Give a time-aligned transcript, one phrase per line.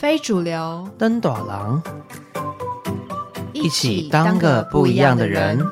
[0.00, 1.82] 非主流登短郎，
[3.52, 5.62] 一起当个不一样的人。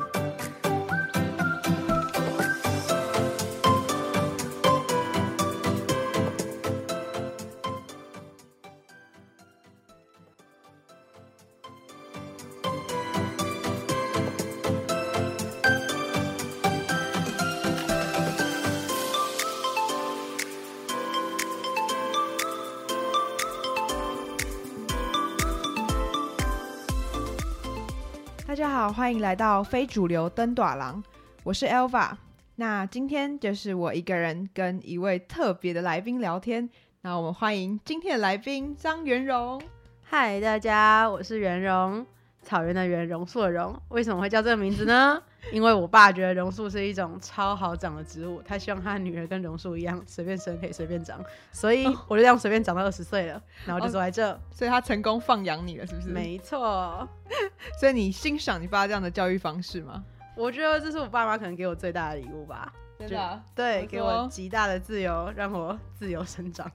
[29.29, 31.03] 来到非主流登短廊，
[31.43, 32.13] 我是 Elva。
[32.55, 36.67] 那今天就是我一个人跟一位特别的来宾聊天。
[37.01, 39.61] 那我们欢迎今天的来宾张元荣。
[40.01, 42.03] 嗨，大家，我是元荣，
[42.41, 43.79] 草原的元荣，硕荣。
[43.89, 45.21] 为什么会叫这个名字呢？
[45.51, 56.09] 因为我爸觉得榕树是一种超好长的植物，他希望他的女儿跟榕树一样随便生可以随便长，所以我就这样随便长到二十岁了，然后就坐在这，哦，所以他成功放养你了，是不是？
[56.09, 57.07] 没错，
[57.79, 60.03] 所以你欣赏你爸这样的教育方式吗？
[60.35, 66.71] 我觉得这是我爸妈可能给我最大的礼物吧，真的，啊，对，给我极大的自由，让我自由生长，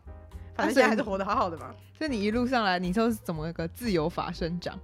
[0.54, 1.74] 反正现在还是活得好好的嘛。
[1.96, 4.78] 所以你一路上来，你说是怎么个自由法生长？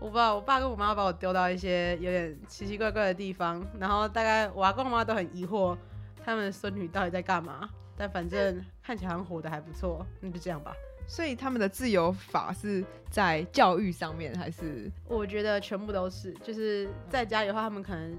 [0.00, 5.76] 我爸，我爸跟我妈把我丢到一些有点奇奇怪怪的地方，然后大概我阿公妈都很疑惑，
[6.24, 7.68] 他们的孙女到底在干嘛？
[7.96, 10.72] 但反正看起来好像活得还不错，那就这样吧。
[11.08, 14.88] 所以他们的自由法是在教育上面，还是？
[15.08, 18.16] 我觉得全部都是，就是在家里的话，他们可能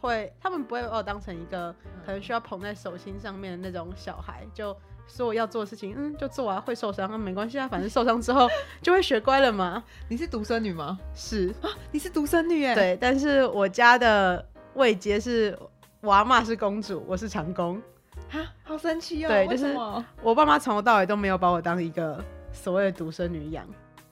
[0.00, 1.72] 会，他们不会把我当成一个
[2.04, 4.76] 可能需要捧在手心上面的那种小孩，就。
[5.10, 8.48] 说我要做的事情，嗯，就做啊，会受伤，啊没关系啊，反正受伤之后
[8.80, 9.82] 就会学乖了嘛。
[10.08, 10.98] 你是独生女吗？
[11.14, 12.74] 是啊，你是独生女哎。
[12.74, 15.58] 对，但是我家的位阶是，
[16.00, 17.82] 我阿嬷是公主，我是长工。
[18.30, 19.28] 啊，好神奇哦。
[19.28, 19.76] 对，就是
[20.22, 23.66] 我爸妈从头到尾都没有把我当一个所谓的独生女养。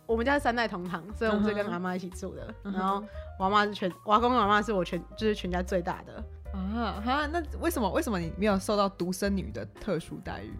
[0.04, 2.42] 我们家是三代同堂，所以我们是跟阿妈一起住的。
[2.64, 2.72] Uh -huh.
[2.72, 3.04] 然后
[3.38, 6.24] 我阿嬷是全，我阿公跟我阿嬷是我全，就是全家最大的。
[6.50, 10.50] 啊哈，那为什么为什么你没有受到独生女的特殊待遇？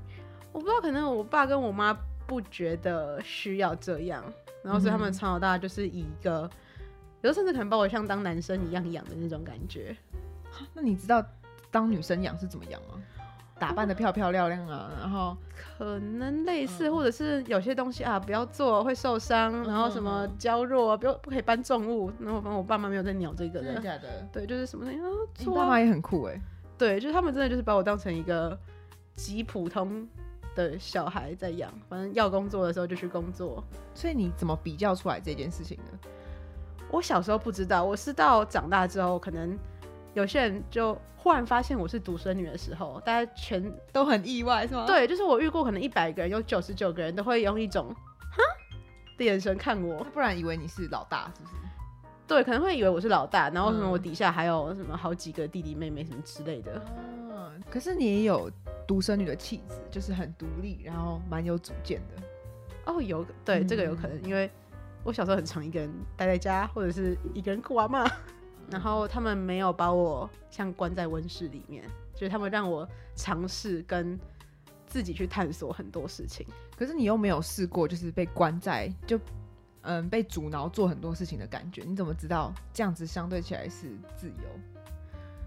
[0.58, 1.96] 我不知道，可能我爸跟我妈
[2.26, 4.24] 不觉得需要这样，
[4.64, 6.50] 然后所以他们从小到大就是以一个，嗯、
[7.22, 9.96] 有时候甚至可能把我像当男生一样养的那种感觉。
[10.74, 11.24] 那你知道
[11.70, 13.00] 当女生养是怎么养吗？
[13.56, 15.36] 打扮的漂漂亮亮啊，然后
[15.76, 22.10] 可能类似，或者是有些东西啊不要做会受伤，然后什么娇弱，不要不可以搬重物。
[22.20, 23.64] 然后反正我爸妈没有在鸟这个的。
[23.64, 24.28] 真的假的？
[24.32, 25.06] 对，就是什么东西啊。
[25.38, 26.40] 你爸妈也很酷哎。
[26.76, 28.56] 对，就是他们真的就是把我当成一个
[29.14, 30.06] 极普通。
[30.58, 33.62] 的小孩在养，反正要工作的时候就去工作。
[33.94, 35.98] 所以你怎么比较出来这件事情呢？
[36.90, 39.56] 我小时候不知道，我是到长大之后，可能
[40.14, 44.84] 有些人就忽然发现我是独生女的时候，大家全 都很意外，是吗？
[44.86, 48.42] 对，就是我遇过可能一百个人，有九十九个人都会用一种哈
[49.16, 51.54] 的眼神看我，不然以为你是老大，是不是？
[52.26, 56.80] 对，可能会以为我是老大，然后什么我底下还有什么好几个弟弟妹妹什么之类的。
[57.30, 58.50] 嗯，可是你也有。
[58.88, 62.22] 独生女的气质就是很独立，然后蛮有主见的。
[62.86, 64.50] 哦，有对、嗯、这个有可能，因为
[65.04, 68.10] 我小时候很常一个人待在家，或者是一个人哭啊嘛。
[68.70, 71.84] 然后他们没有把我像关在温室里面，
[72.14, 74.18] 就是他们让我尝试跟
[74.86, 76.46] 自己去探索很多事情。
[76.74, 79.20] 可是你又没有试过，就是被关在就
[79.82, 81.82] 嗯被阻挠做很多事情的感觉。
[81.86, 84.48] 你怎么知道这样子相对起来是自由？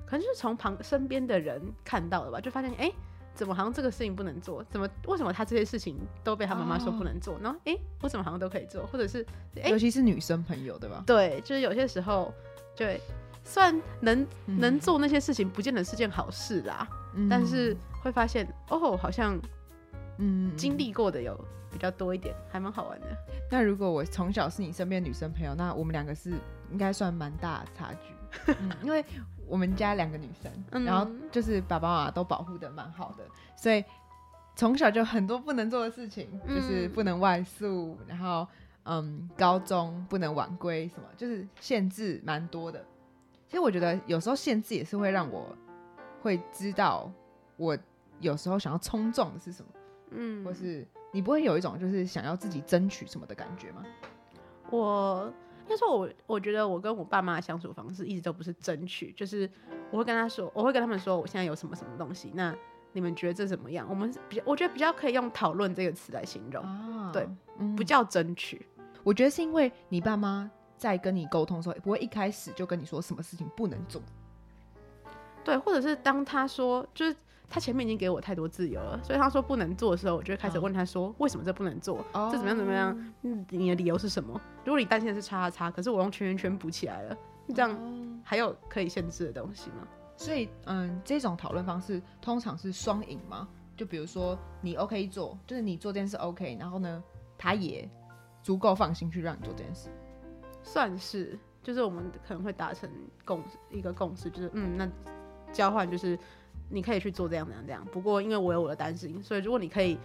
[0.05, 2.83] 可能就是从旁身边的人看到的吧，就发现哎。
[2.83, 2.93] 欸
[3.33, 4.63] 怎么好像这个事情不能做？
[4.65, 7.39] 怎么为什么他这些事情都被他妈妈说不能做？
[7.41, 8.85] 然后哎，我怎么好像都可以做？
[8.87, 9.25] 或者是
[9.61, 11.03] 哎，尤其是女生朋友对吧？
[11.07, 12.33] 对，就是有些时候，
[12.75, 13.01] 对，
[13.43, 19.39] 虽然能、嗯、能做那些事情，不见得是件好事啦，嗯、但是会发现哦，好像
[20.17, 21.33] 嗯经历过的有
[21.71, 23.07] 比较多一点，还蛮好玩的。
[23.49, 26.31] 那如果我从小是你身边女生朋友，那我们两个是
[26.71, 28.53] 应该算蛮大的差距。
[28.61, 29.03] 嗯，因为
[29.51, 33.83] 我们家两个女生，嗯，然后就是爸爸妈妈都保护的蛮好的，所以
[34.55, 38.47] 从小就很多不能做的事情，嗯，就是不能外宿，然后
[38.83, 42.81] 嗯，高中不能晚归，什么就是限制蛮多的。
[43.45, 45.53] 其实我觉得有时候限制也是会让我
[46.21, 47.11] 会知道
[47.57, 47.77] 我
[48.21, 49.69] 有时候想要冲撞的是什么，
[50.11, 53.83] 嗯，或是你不会有一种就是想要自己争取什么的感觉吗？
[54.69, 55.29] 我。
[55.71, 59.49] 但是我我觉得我跟我爸妈的相处方式一直都不是争取，就是
[59.89, 62.53] 我会跟他说，我会跟他们说我现在有什么什么东西，那
[62.91, 63.87] 你们觉得这怎么样？
[63.89, 67.25] 我们比较，我觉得比较可以用讨论这个词来形容，啊、对、
[67.57, 68.65] 嗯，不叫争取。
[69.01, 74.01] 我觉得是因为你爸妈在跟你沟通的时候，不会一开始就跟你说什么事情不能做，
[75.41, 77.15] 对，或者是当他说，就是
[77.51, 81.97] 他前面已经给我太多自由了，所以他说不能做的时候，我就会开始问他说，为什么这不能做？
[82.13, 83.13] 哦、这怎么样怎么样？
[83.23, 84.39] 嗯，你的理由是什么？
[84.63, 87.17] 如果你担心的是叉叉叉，可是我用圈圈圈补起来了，
[87.53, 87.77] 这样
[88.23, 89.85] 还有可以限制的东西吗？
[90.15, 93.49] 所以，嗯，这种讨论方式通常是双赢吗？
[93.75, 97.03] 就比如说你 OK 做，就是你做这件事 OK，然后呢，
[97.37, 97.89] 他也
[98.41, 99.89] 足够放心去让你做这件事，
[100.63, 102.89] 算是，就是我们可能会达成
[103.25, 104.87] 共一个共识，就是嗯，那
[105.51, 106.17] 交换就是
[106.71, 107.85] 你可以去做这样这样这样。
[107.91, 109.99] 不过因为我有我的担心，所以如果你可以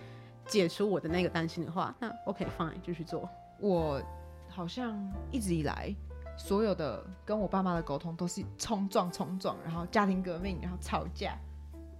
[0.46, 3.28] 解除我的那个担心的话，那 OK fine 就去做。
[3.60, 4.02] 我
[4.48, 4.94] 好像
[5.30, 5.94] 一直以来。
[6.38, 11.34] 所有的跟我爸妈的沟通都是冲撞、冲撞，然后家庭革命，然后吵架，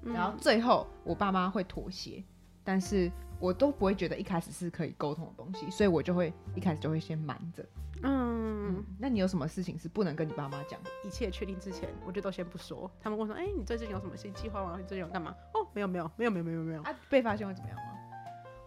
[0.02, 2.22] 嗯、然后最后我爸妈会妥协，
[2.62, 7.64] 但是我都不会觉得一开始是可以沟通的东西，所以我就会一开始就会先瞒着。
[8.02, 10.78] 嗯，那你有什么事情是不能跟你爸妈讲？
[11.02, 12.90] 一切确定之前，我就都先不说。
[13.00, 14.76] 他们问说：“哎、欸，你最近有什么新计划吗？
[14.78, 16.82] 你最近有干嘛？”哦，没有，没有，没有，没有，没有，没有。
[16.82, 17.82] 啊，被发现会怎么样吗？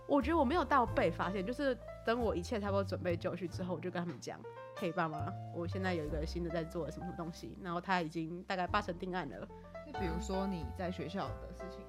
[0.08, 4.40] 我觉得我没有到被发现，就是等我一切差不多准备就绪之后，我就跟他们讲。
[4.78, 9.48] 嘿爸妈，我现在有一个新的在做什么什么东西，然后他已经大概八成定案了。
[9.86, 11.82] 就比如说你在学校的事情，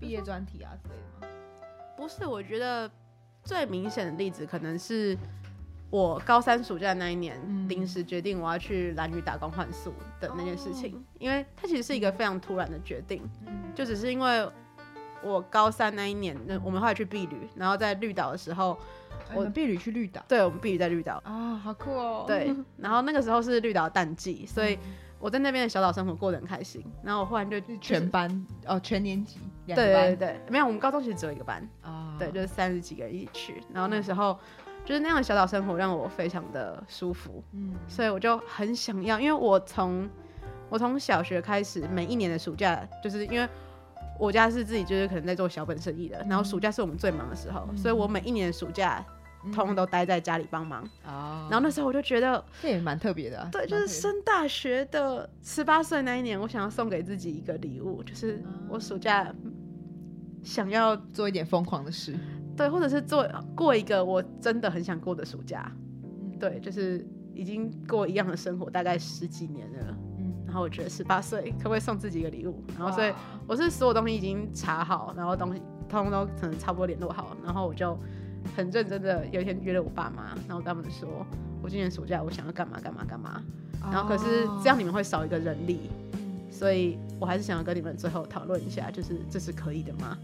[0.00, 1.34] 毕业专题啊之类的吗？
[2.02, 2.90] 不是，我觉得
[3.44, 5.16] 最明显的例子可能是
[5.88, 7.38] 我高三暑假那一年
[7.68, 14.48] 临时决定我要去蓝屿打工换宿的那件事情，哦、因为它其实是一个非常突然的决定，嗯、就只是因为
[15.22, 18.76] 我高三那一年，那我们后来去碧旅，然后在绿岛的时候。
[19.34, 22.24] 我们毕旅去绿岛，对，我们碧旅在绿岛啊，好酷哦。
[22.26, 24.78] 对， 然后那个时候是绿岛淡季，所以
[25.18, 26.84] 我在那边的小岛生活过得很开心。
[27.02, 33.62] 然后我忽然就全班哦，全年级，对对对，没有，我们高中其实只有一个班啊，对，就是三十几个人一起去。
[33.72, 34.38] 然后那时候
[34.84, 40.08] 就是那样的小岛生活让我非常的舒服，嗯，所以我就很想要，因为我从
[40.68, 43.48] 我从小学开始，每一年的暑假，就是因为。
[44.18, 49.04] 我家是自己就是可能在做小本生意的，然后暑假是我们最忙的时候，所以我每一年的暑假
[49.52, 50.88] 通通都待在家里帮忙。
[51.04, 53.48] 然后那时候我就觉得这也蛮特别的。
[53.50, 59.34] 对，就是升大学的十八岁那一年，我想要送给自己一个礼物，就是我暑假
[60.42, 62.14] 想要做一点疯狂的事，
[62.56, 65.70] 对，或者是做过一个我真的很想过的暑假。
[66.38, 69.96] 对，就是已经过一样的生活大概十几年了。
[70.44, 72.62] 然后我觉得十八岁可不可以送自己一个礼物？
[72.76, 73.10] 然后所以
[73.46, 77.98] 我是所有东西已经查好，然后东西通通都可能差不多联络好，然后我就
[78.56, 81.26] 很认真的有一天约了我爸妈，然后跟他们说
[81.62, 83.42] 我今年暑假我想要干嘛干嘛干嘛。
[83.90, 85.90] 然后可是这样你们会少一个人力，
[86.50, 90.16] 所以我还是想要跟你们最后讨论一下，就是这是可以的吗？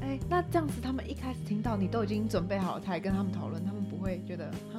[0.00, 4.78] 哎，那这样子他们一开始听到你都已经准备好了才跟他们讨论，他们不会觉得啊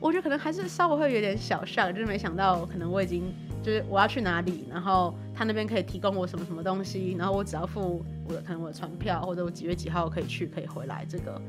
[0.00, 3.32] 我觉得可能还是稍微会有点小 shock，就是没想到可能我已经
[3.62, 11.40] 就是我要去哪里，然后他那边可以提供我什么什么东西，然后我只要付我的可能我的船票或者我几月几号可以去可以回来，这个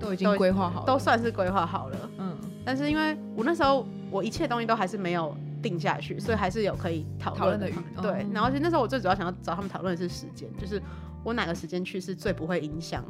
[0.00, 2.10] 都已经规划好了，都算是规划好了。
[2.18, 7.68] 嗯，但是因为我那时候我一切东西都还是没有定下去，所以还是有可以讨论的。
[8.00, 10.82] 对，嗯、然后其实那时候我最主要想要找他们讨论的是时间，就是
[11.22, 13.04] 我哪个时间去是最不会影响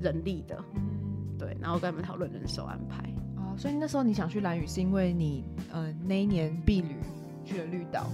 [0.00, 0.56] 人力的。
[0.74, 3.08] 嗯，对，然后跟他们讨论人手安排。
[3.54, 6.96] 所以那时候你想去蓝屿，是因为你呃那一年避旅
[7.44, 8.06] 去了绿岛，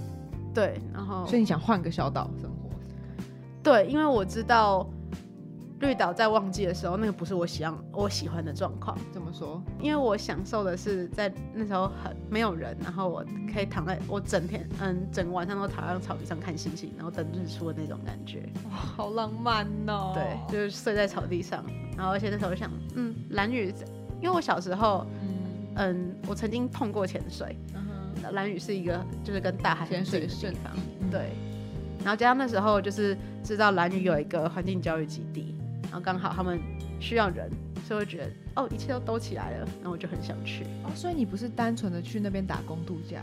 [0.53, 2.29] 对，然后所以你想换个小岛
[3.69, 4.89] 对，因为我知道
[5.81, 8.97] 绿岛在旺季的时候，那个不是我喜欢我喜欢的状况。
[9.13, 9.63] 怎么说？
[9.79, 20.13] 因为我享受的是在那时候很没有人，然后我可以躺在我整天嗯整个晚上都躺在草地上看星星，然后等日出的那种感觉，哇，好浪漫哦。
[20.15, 21.63] 对，就是睡在草地上，
[21.97, 23.73] 然后而且那时候想，嗯，蓝雨，
[24.21, 25.07] 因为我小时候。
[25.81, 27.57] 嗯，我曾经碰过潜水，
[28.33, 30.73] 蓝屿是一个就是跟大海潜水的地方，
[31.09, 31.31] 对。
[32.09, 36.59] 然后加上那时候就是知道兰屿有一个环境教育基地，然后刚好他们
[36.99, 37.51] 需要人，
[37.87, 40.65] 所以我觉得哦，一切都兜起来了，然后我就很想去。
[40.85, 43.23] 哦，所以你不是单纯的去那边打工度假？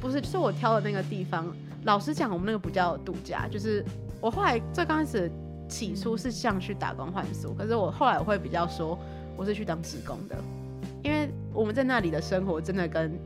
[0.00, 1.46] 不是，就是我挑的那个地方。
[1.84, 3.84] 老实讲，我们那个不叫度假，就是
[4.20, 5.30] 我后来最刚开始
[5.68, 8.98] 起初是像去打工换宿，可是我后来我会比较说
[9.36, 10.34] 我是去当职工的。
[11.04, 13.16] 因为我们在那里的生活真的跟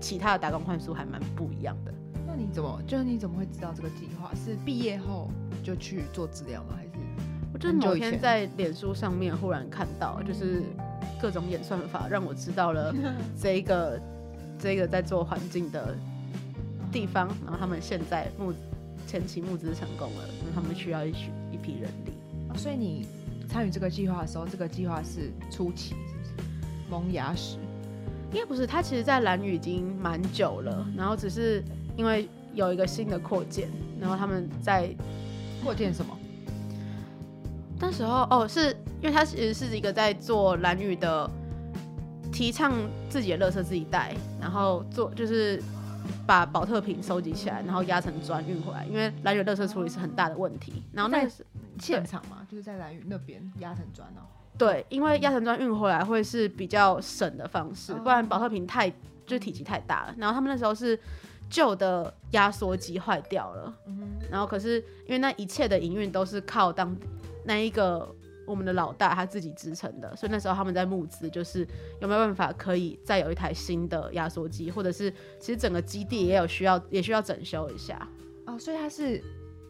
[0.00, 1.92] 其他的打工换宿还蛮不一样的。
[2.36, 4.32] 那你怎么，就是你怎么会知道这个计划？
[4.34, 5.30] 是毕业后
[5.62, 6.74] 就去做治疗吗？
[6.76, 6.90] 还是
[7.52, 10.62] 我就是某天在脸书上面忽然看到，就是
[11.22, 12.92] 各种演算法让我知道了
[13.40, 14.00] 这一个
[14.58, 15.96] 这一个在做环境的
[16.90, 18.52] 地方，然后他们现在募
[19.06, 22.12] 前期募资成功了，他们需要一群一批人力。
[22.50, 23.06] 哦，所以你
[23.48, 25.94] 参与这个计划的时候，这个计划是初期。
[26.90, 27.56] 萌芽时，
[28.30, 31.64] 应该不是，他其实，在蓝屿已经蛮久了，然后只是
[31.96, 33.68] 因为有一个新的扩建，
[34.00, 34.94] 然后他们在
[35.62, 36.16] 扩建什么？
[37.80, 38.70] 那时候哦，是
[39.02, 41.28] 因为他其实是一个在做蓝屿的，
[42.32, 42.72] 提倡
[43.10, 45.62] 自己的垃圾自己带，然后做就是
[46.26, 48.84] 把保特瓶收集起来，然后压成砖运回来。
[48.86, 50.84] 因为蓝宇垃圾处理是很大的问题。
[50.92, 51.44] 然后那个是
[51.80, 54.22] 现场嘛，就是在蓝宇那边压成砖哦。
[54.56, 60.14] 对，因为压成砖运回来会是比较省的方式，不然保特瓶太就是体积太大了。
[60.16, 60.98] 然后他们那时候是
[61.50, 63.74] 旧的压缩机坏掉了，
[64.30, 66.96] 然后可是因为那一切的营运都是靠当。
[67.46, 68.08] 那一个
[68.46, 71.60] 我们的老大他自己支撑的，所以那时候他们在募资，就是
[72.00, 78.08] 有没有办法可以再有一台新的压缩机，或者是其实整个基地也有需要，也需要整修一下。
[78.46, 79.22] 哦，所以他是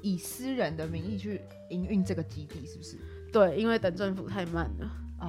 [0.02, 1.40] 以私人的名义去
[1.70, 2.96] 营运这个基地，是不是？
[3.32, 4.90] 对，因为等政府太慢了。
[5.20, 5.28] 哦，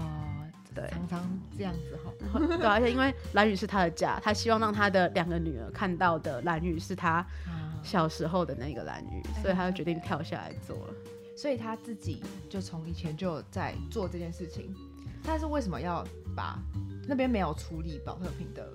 [0.75, 2.13] 对，常常这样子哈。
[2.19, 7.25] 然 后对，而且因为蓝宇是他的家，他希望让他的两个女儿看到的蓝宇是他
[7.81, 10.93] 小时候的那个蓝宇，所以他就决定跳下来做了。
[11.37, 14.73] 所以他自己就从以前就在做这件事情。
[15.23, 16.05] 但是为什么要
[16.35, 16.59] 把
[17.07, 18.67] 那边没有处理保特瓶的？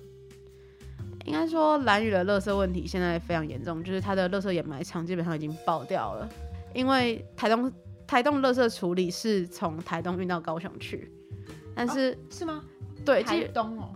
[1.27, 6.29] 应该说蓝宇的垃圾问题现在非常严重，就是他的垃圾掩埋场基本上已经爆掉了。
[6.75, 7.73] 因为台东
[8.07, 11.13] 台东垃圾处理是从台东运到高雄去，
[11.87, 12.63] 但是、哦、是吗？
[13.05, 13.95] 对，台东哦。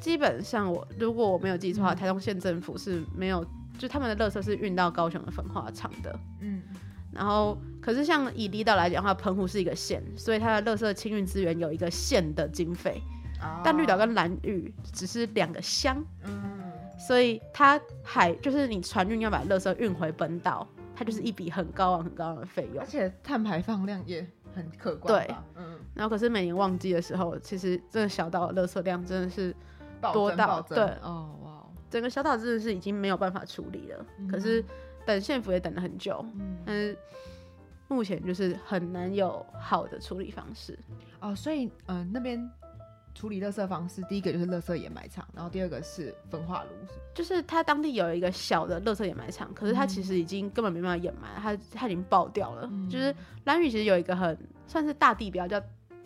[0.00, 3.44] 基本上我如果我没有记错的话，台东县政府是没有，
[3.78, 6.18] 就他们的垃圾是运到高雄的焚化厂的。
[6.40, 6.62] 嗯。
[7.10, 13.00] 然后，可是像以离岛来讲的话，澎湖是一个县，所以它的垃圾清运资源有一个县的经费。
[13.40, 13.60] Oh.
[13.62, 20.66] 但绿岛跟兰屿只是两个乡，嗯，所以它海就是你船运要把垃圾运回本岛，
[20.96, 25.26] 它就是一笔很高昂、很高昂的费用，而且碳排放量也很可观。
[25.26, 25.78] 对，嗯。
[25.94, 29.54] 然后可是每年旺季的时候，其实这个小岛的垃圾量真的是
[30.12, 31.66] 多到对哦哇，oh.
[31.90, 34.06] 整个小岛真的是已经没有办法处理了。
[34.18, 34.64] 嗯、可是。
[35.06, 36.96] 等县府也等了很久，嗯，但是
[37.88, 40.78] 目前就是很难有好的处理方式
[41.20, 41.36] 哦。
[41.36, 42.50] 所以，嗯、呃，那边
[43.14, 46.70] 处理垃圾方式，第一个就是垃圾掩埋场，然后第二个是焚化炉，
[47.14, 52.68] 就是它当地有一个小的垃圾掩埋场，可是它其实已经根本没办法掩埋，它它已经爆掉了。
[52.70, 55.62] 嗯、就是兰屿其实有一个很算是大地标，叫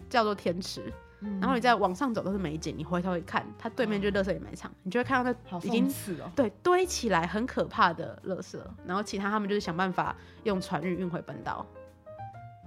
[0.08, 0.92] 叫做天池。
[1.40, 5.92] 然后你再往上走都是美景，你回头一看，它对面就是垃圾掩埋场，你就会看到那已经
[6.36, 8.56] 对堆起来很可怕的垃圾。
[8.86, 11.66] 然后其他他们就是想办法用船运运回本岛。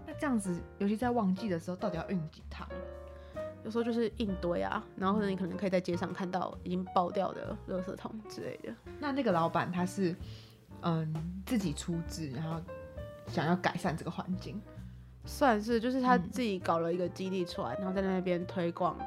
[0.06, 2.68] 那这样子，尤其在旺季的时候，到底要运几趟？
[3.64, 8.74] 有时候就是硬堆啊，然后或者你可能可以在街上看到已经爆掉的垃圾桶之类的。
[9.00, 10.16] 那那个老板他是
[10.82, 12.62] 嗯自己出资，然后
[13.28, 14.60] 想要改善这个环境。
[15.24, 18.98] 算是，就是他自己搞了一个基地出来，嗯、然后在那边推广，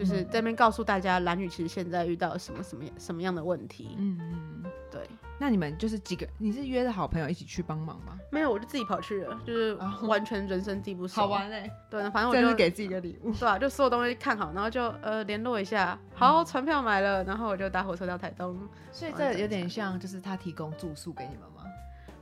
[0.00, 3.94] 就是在那边告诉大家蓝女其实现在遇到什么什么什么样的问题。
[3.98, 5.02] 嗯嗯，对。
[5.38, 6.26] 那你们就是几个？
[6.38, 8.18] 你是约着好朋友一起去帮忙吗？
[8.30, 9.74] 没有，我就自己跑去了，就是
[10.06, 11.20] 完全人生地不熟。
[11.20, 11.72] 好玩嘞、欸！
[11.90, 13.58] 对，反正我就是给自己个礼物， 对吧、啊？
[13.58, 18.58] 就所有东西看好，然后就呃联络一下，好，船票买了，然后我就搭火车到台东。
[18.90, 21.64] 所以这有点像，就是他提供住宿给你们吗？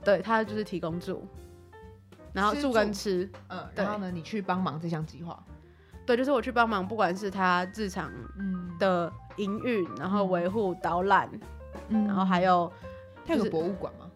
[0.05, 1.25] 对，他就是提供住。
[2.33, 5.43] 然后住跟吃，嗯，然后呢，你去帮忙这项计划，
[6.09, 8.11] 对，就是我去帮忙，不管是他日常
[8.79, 11.29] 的营运，然后维护导览，
[11.89, 12.73] 嗯，然后还有，
[13.27, 14.07] 它有博物馆吗？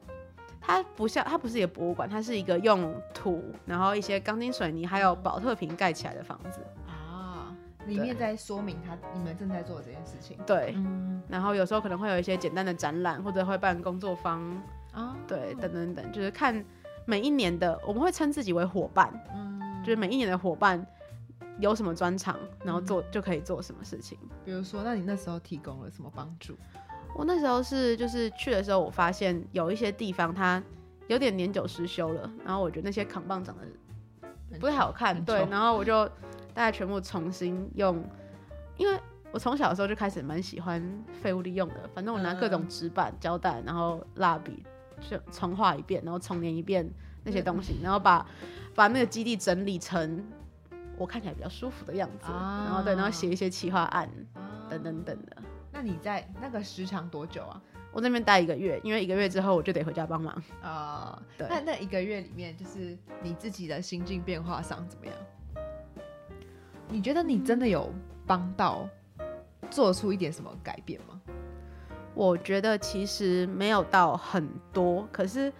[0.58, 6.62] 它不像，它不是一个博物馆，它是一个用土，然后一些钢筋水泥还有保特瓶盖起来的房子。
[6.88, 14.40] 啊，里面在说明他你们正在做的这件事情，对，嗯，然后有时候可能会有一些简单的展览，或者会办工作坊
[14.92, 16.64] 啊，对，等等等，就是看。
[17.04, 20.86] 每一年的我们会称自己为伙伴，嗯，就是每一年的伙伴
[21.58, 24.18] 有什么专长，然后做、嗯、就可以做什么事情。
[24.44, 26.54] 比如说，那你那时候提供了什么帮助？
[27.14, 30.62] 我那时候是就是去的时候，我发现有一些地方它
[31.08, 36.06] 有点年久失修了，然后我觉得那些扛棒长得不太好看，对，然后我就
[36.54, 38.02] 大概全部重新用，
[38.76, 38.98] 因为
[39.30, 40.82] 我从小的时候就开始蛮喜欢
[41.22, 44.62] 废物利用的，反正我拿各种纸板、胶带，然后蜡笔。
[45.10, 46.88] 就重画一遍，然后重粘一遍
[47.24, 48.24] 那些东西，然后把
[48.72, 50.24] 把那个基地整理成
[50.96, 55.36] 我看起来比较舒服的样子，啊、然后对，然后写一些企划案，啊、等等等的。
[55.72, 57.60] 那你在那个时长多久啊？
[57.92, 61.20] 我那边待一个月，因为一个月之后我就得回家帮忙啊。
[61.36, 65.14] 对，那那一个月里面，就是你自己的心境变化上怎么样？
[66.88, 67.92] 你觉得你真的有
[68.26, 68.88] 帮到
[69.70, 71.20] 做出一点什么改变吗？
[72.14, 75.50] 我觉得其实没有到很多，可是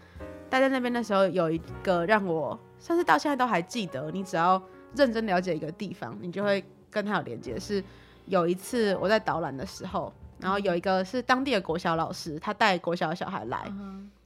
[0.51, 4.11] 待在那边的时候，有一个让我甚至到现在都还记得。
[4.11, 4.63] 你只要
[4.97, 7.59] 认真了解一个地方，你就会跟他有连接。
[7.59, 7.83] 是
[8.27, 13.65] 有一次我在导览的时候，然后有一个是当地的国小老师，他带国小的小孩来，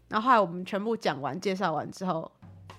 [0.09, 2.31] 然后后来我们全部讲完、介绍完之后，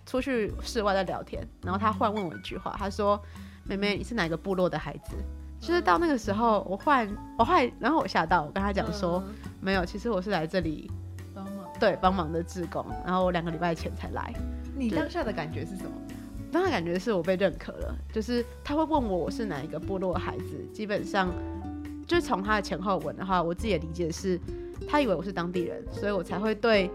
[0.06, 3.22] 出去室外在聊天，然后他忽然问我一句话，他说
[3.66, 5.16] ：“妹妹，你是哪个部落的孩子？”
[5.60, 9.24] 就是到那个时候，我忽然我换，然后我吓到，我跟他讲说
[9.60, 10.90] ：“没有，其实我是来这里
[11.34, 12.86] 帮忙，对，帮忙的志工。
[13.04, 14.32] 然后我两个礼拜前才来。”
[14.78, 15.92] 你当下的感觉是什么？
[16.58, 21.32] 当下感觉是我被认可了，就是他会问我我是哪一个部落的孩子，基本上
[22.08, 24.40] 就是从他的前后文的话，我自己的理解是，
[24.90, 26.90] 他以为我是当地人，所以我才会对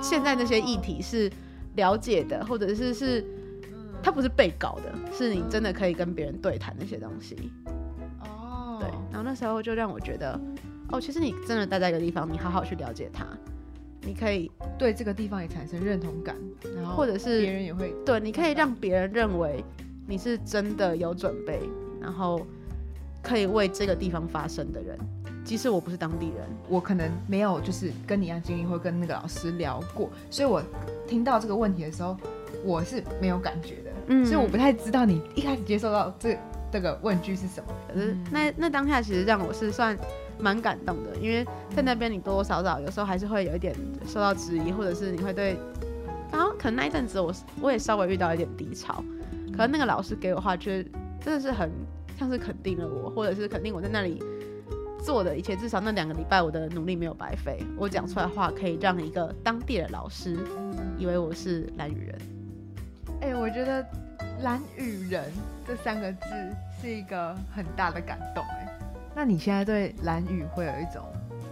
[0.00, 1.30] 现在那些议题是
[1.74, 3.22] 了解的，或者是是，
[4.02, 7.36] 他不是被搞的，是你真的可以跟别人对谈那些东西。
[8.22, 10.40] 哦，对，然后那时候就让我觉得，
[10.88, 13.26] 哦，其实你真的待在一个地方，你好好去了解他。
[14.04, 16.36] 你可以对这个地方也产生认同感，
[16.76, 19.64] 然后或者是别人也会对，你可以让别人认为
[20.06, 21.60] 你是真的有准备，
[22.00, 22.44] 然后
[23.22, 24.98] 可以为这个地方发声的人。
[25.44, 30.62] 即使我不是当地人，我可能没有就是跟你一样经历，或跟那个老师聊过，所以我
[31.06, 32.16] 听到这个问题的时候，
[32.64, 33.90] 我是没有感觉的。
[34.08, 36.36] 嗯，所以我不太知道你一开始接受到这
[36.70, 37.72] 这个问句是什么。
[37.88, 39.96] 可是那那当下其实让我是算。
[40.42, 43.72] 蛮感动的，因为在那边你多多少少有时候还是会有一点
[44.06, 45.56] 受到质疑，或者是你会对，
[46.32, 49.04] 然后可能那一阵子我我也稍微遇到一点低潮，
[49.52, 50.82] 可能那个老师给我的话，却
[51.20, 51.70] 真的是很
[52.18, 54.20] 像是肯定了我，或者是肯定我在那里
[55.04, 60.36] 做的一切，至少那两个礼拜我的努力没有白费，我讲出来的话可以让一个当地的老师
[60.98, 62.18] 以为我是蓝雨人。
[63.20, 63.86] 哎、我觉得
[64.40, 65.24] 蓝雨人
[65.64, 66.26] 这三个字
[66.80, 68.71] 是一个很大的感动，哎。
[69.14, 71.04] 那你现在对蓝屿会有一种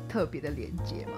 [0.09, 1.12] 特别的连接吗？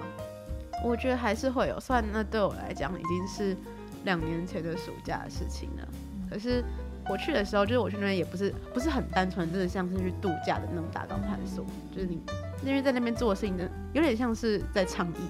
[0.83, 3.55] 我觉得还是会有，虽然那对我来讲已经是
[4.03, 5.87] 两年前的暑假的事情了。
[6.29, 6.61] 可是
[7.09, 12.21] 我去的时候，就是我去那边也不是不是很单纯，真的像是去度假的那种打工换宿，就是你
[12.65, 15.29] 因为在那边做的事情的有点像是在倡议，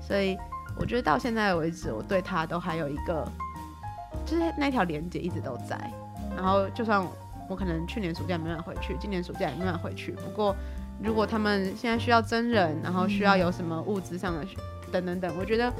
[0.00, 0.38] 所以
[0.78, 3.26] 我觉得到现在为止，我对他都还有一个，
[4.24, 5.76] 就是那条连接一直都在。
[6.36, 7.04] 然后就算。
[7.48, 10.12] 我可能去年暑假没办法回去，今年暑假也没办法回去。
[10.12, 10.54] 不过，
[11.02, 14.46] 如果他们现在需要真人，然后需要有什么物资上的
[14.90, 15.72] 等等等，我觉得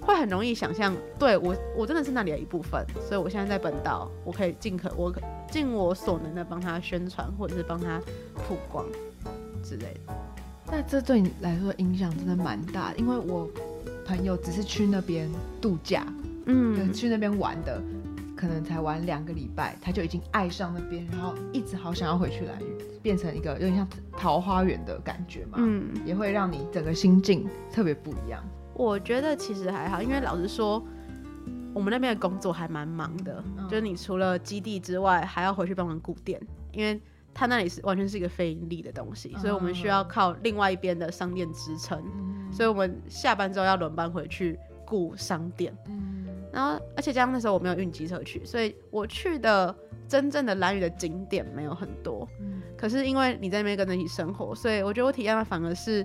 [0.00, 0.94] 会很容易想象。
[1.18, 5.12] 对我，我真的是那里的一部分，所以我现在在本岛，我可以尽可我
[5.50, 8.00] 尽我所能的帮他宣传，或者是帮他
[8.34, 8.84] 曝光
[9.62, 10.14] 之类的。
[10.68, 13.48] 那这对你来说影响真的蛮大的，因为我
[14.04, 15.28] 朋友只是去那边
[15.60, 16.06] 度假，
[16.46, 17.80] 嗯，去那边玩的。
[18.36, 25.56] 可能才玩两个礼拜，他就已经爱上那边，然后一直好想要回去蓝屿，变成一个有点像桃花源的感觉嘛。
[25.56, 28.44] 嗯，也会让你整个心境特别不一样。
[28.74, 30.84] 我觉得其实还好，因为老实说，
[31.72, 36.38] 我们那边的工作还蛮忙的，嗯、就是你除了基地之外，还要回去帮忙顾店，
[36.72, 37.00] 因为
[37.32, 45.74] 他那里是完全是一个非盈利的东西，所以我们需要靠另外一边的商店支撑，嗯、所以我们下班之后要轮班回去顾商店。
[45.88, 46.25] 嗯
[46.56, 49.76] 然后，而且加上那时候我没有运机车去，所以我去的
[50.08, 52.26] 真正的蓝屿的景点没有很多。
[52.40, 52.62] 嗯。
[52.78, 56.02] 可是因为你在那边跟着一起生活，所以我觉得我体验的反而是，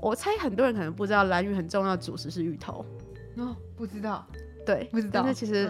[0.00, 2.86] 我猜很多人可能不知道蓝屿很重要的主食是芋头。
[3.38, 4.24] 哦，不知道。
[4.64, 5.10] 对，不知道。
[5.14, 5.68] 但是其实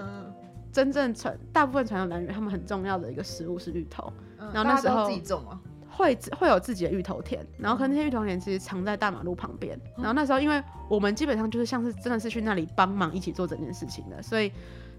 [0.70, 4.12] 真正传大部分传统蓝屿，他们很重要的一个食物是芋头。
[4.38, 4.50] 嗯。
[4.52, 5.58] 然后那时候自己种啊。
[5.98, 9.76] 会会有自己的芋头田，然后可能那些芋头田其实藏在大马路旁边。
[9.96, 14.52] 然后那时候，因为我们基本上就是像是真的是去那里帮忙一起做整件事情的，所以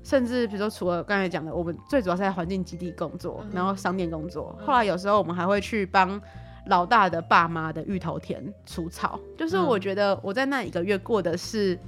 [0.04, 4.54] 甚至比如说除了刚才讲的，我们最主要是在环境基地工作，然后商店工作。
[4.66, 6.22] 后来有时候我们还会去帮
[6.68, 9.18] 老大的爸妈的芋头田除草。
[9.38, 11.80] 就是我觉得我在那一个月过的是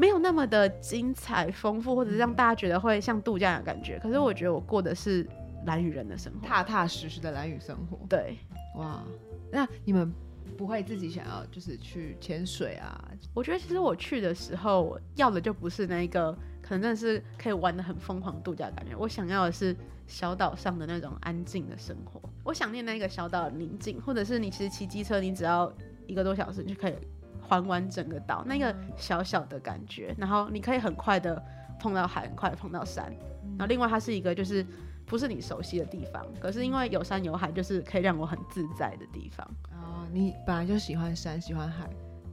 [0.00, 4.00] 没有那么的精彩丰富，或者是让大家觉得会像度假的感觉。
[4.02, 5.24] 可是我觉得我过的是。
[5.66, 7.98] 兰屿人的生活，踏踏实实的蓝屿生活。
[8.08, 8.38] 对，
[8.76, 9.04] 哇，
[9.52, 10.12] 那你们
[10.56, 13.04] 不会自己想要就是去潜水啊？
[13.34, 18.96] 我觉得其实我去的时候，我要的就不是那个可能真的是可以玩的很疯狂度假的感觉。
[18.96, 19.76] 我想要的是
[20.06, 22.20] 小岛上的那种安静的生活。
[22.44, 25.70] 我想念那个小岛的宁静，或者是你其实骑机车，你只要
[26.06, 26.94] 一个多小时你就可以
[27.42, 30.14] 环完整个岛，那个小小的感觉。
[30.16, 31.42] 然后你可以很快的
[31.80, 33.12] 碰到海，很快的碰到山。
[33.58, 34.64] 然后另外它是一个就是。
[35.06, 39.48] 不是你熟悉的地方，可是因为有山有海，就是可以让我很自在的地方。
[39.70, 41.88] 哦，你本来就喜欢山，喜欢海，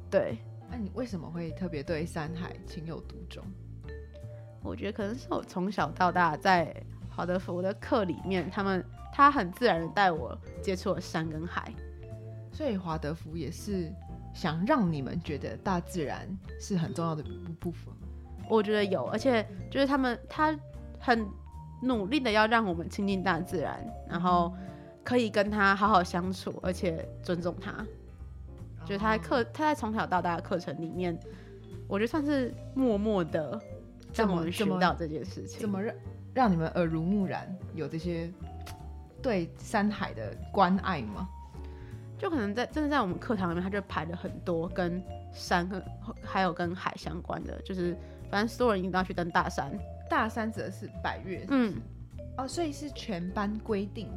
[0.09, 0.39] 对。
[0.69, 3.43] 那、啊、你为什么会特别对山海情有独钟？
[4.63, 6.75] 我觉得可能是我从小到大在
[7.12, 8.83] 华德福的课里面，他们
[9.13, 11.71] 他很自然的带我接触了山跟海，
[12.51, 13.93] 所以华德福也是
[14.33, 16.27] 想让你们觉得大自然
[16.59, 17.93] 是很重要的部部分。
[18.49, 20.59] 我觉得有，而且就是他们他
[20.99, 21.23] 很。
[21.84, 24.54] 努力的要让我们亲近大自然，然后
[25.04, 27.86] 可以跟他好好相处，而且尊重他。
[28.86, 31.17] 就是他在课，他在从小到大的课程里面，
[31.88, 33.60] 我觉得算是默默的
[34.13, 35.96] 让我们学到这件事情，怎么让
[36.34, 38.30] 让你们耳濡目染有这些
[39.22, 41.28] 对山海的关爱吗？
[42.17, 45.02] 就可能在真的在我们课堂里面，他就排了很多跟
[45.34, 45.82] 山和
[46.22, 47.98] 还有跟海相关的，就是
[48.30, 49.72] 反正所有人一定要去登大山。
[50.13, 51.47] 大三指的是百月是是？
[51.49, 51.76] 嗯，
[52.38, 54.08] 哦，所以是全班规定，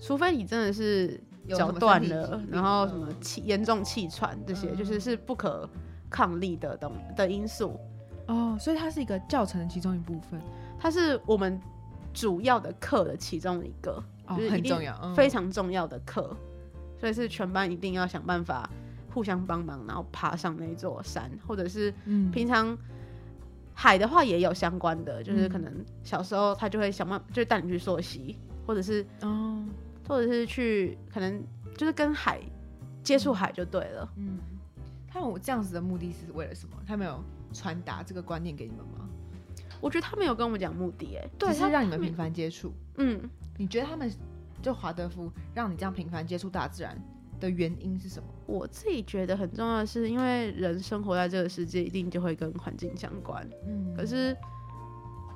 [0.00, 5.68] 除非你真的是脚断了，然后什么气严重气喘这些，嗯、就是是不可
[6.08, 7.78] 抗力的东的因素。
[8.28, 10.40] 哦，所以它是一个教程的其中一部分，
[10.78, 11.60] 它是我们
[12.14, 16.34] 主要的课的其中一个，哦、就是很重要，嗯、非常重要的课，
[16.98, 18.70] 所以是全班一定要想办法
[19.12, 21.92] 互相帮忙，然后爬上那座山，或者是
[22.32, 22.76] 平常
[23.74, 29.64] 海的话也有相关的，就是可能小时候他就会想办法，就带你去溯溪，或者是哦，
[30.08, 31.44] 或者是去可能
[31.76, 32.40] 就是跟海
[33.02, 34.38] 接触海就对了，嗯，
[35.08, 36.76] 他有这样子的目的是为了什么？
[36.86, 37.22] 他没有。
[37.54, 39.06] 传达这个观念给你们吗？
[39.78, 42.72] 我觉得他没有跟我们讲目的，哎，对，是让你们频繁接触。
[42.96, 43.20] 嗯，
[43.58, 44.10] 你觉得他们
[44.62, 46.96] 就华德福让你这样频繁接触大自然
[47.38, 48.26] 的原因是什么？
[48.52, 53.48] 我自己觉得很重要的是，因为人生活在这个世界，一定就会跟环境相关。
[53.66, 54.36] 嗯，可是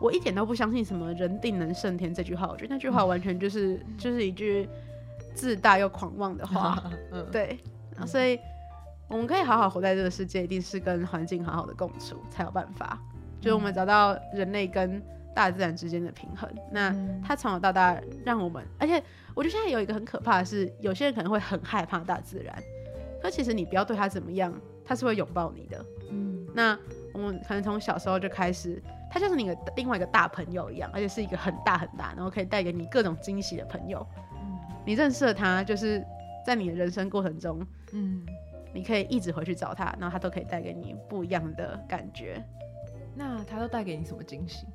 [0.01, 2.47] 我一点都不相信什么“人定能胜天”这句话。
[2.47, 4.69] 我觉得那句话完全就是、嗯、 就是一句
[5.35, 6.83] 自大又狂妄的话。
[7.11, 7.59] 嗯，对，
[8.07, 8.39] 所以。
[9.09, 12.99] 我们可以好好活在这个世界，一定是跟环境好好的共处才有办法。
[13.41, 15.01] 就是我们找到人类跟
[15.33, 16.51] 大自然之间的平衡。
[16.73, 16.93] 那
[17.25, 19.01] 它从小到大让我们，而且
[19.33, 22.61] 我觉得现在有一个很可怕的是，有些人可能会很害怕大自然，
[23.21, 24.53] 可其实你不要对他怎么样，
[24.85, 25.85] 他是会拥抱你的。
[26.11, 26.79] 嗯，那
[27.13, 34.07] 我们可能从小时候就开始，他就是你的另外一个大朋友一样，而且是一个很大很大，然后可以带给你各种惊喜的朋友。
[34.35, 36.05] 嗯，你认识了他，就是
[36.45, 38.25] 在你的人生过程中，嗯。
[38.75, 42.45] 你可以一直回去找他，然后他都可以带给你不一样的感觉。
[43.15, 44.67] 那他都带给你什么惊喜？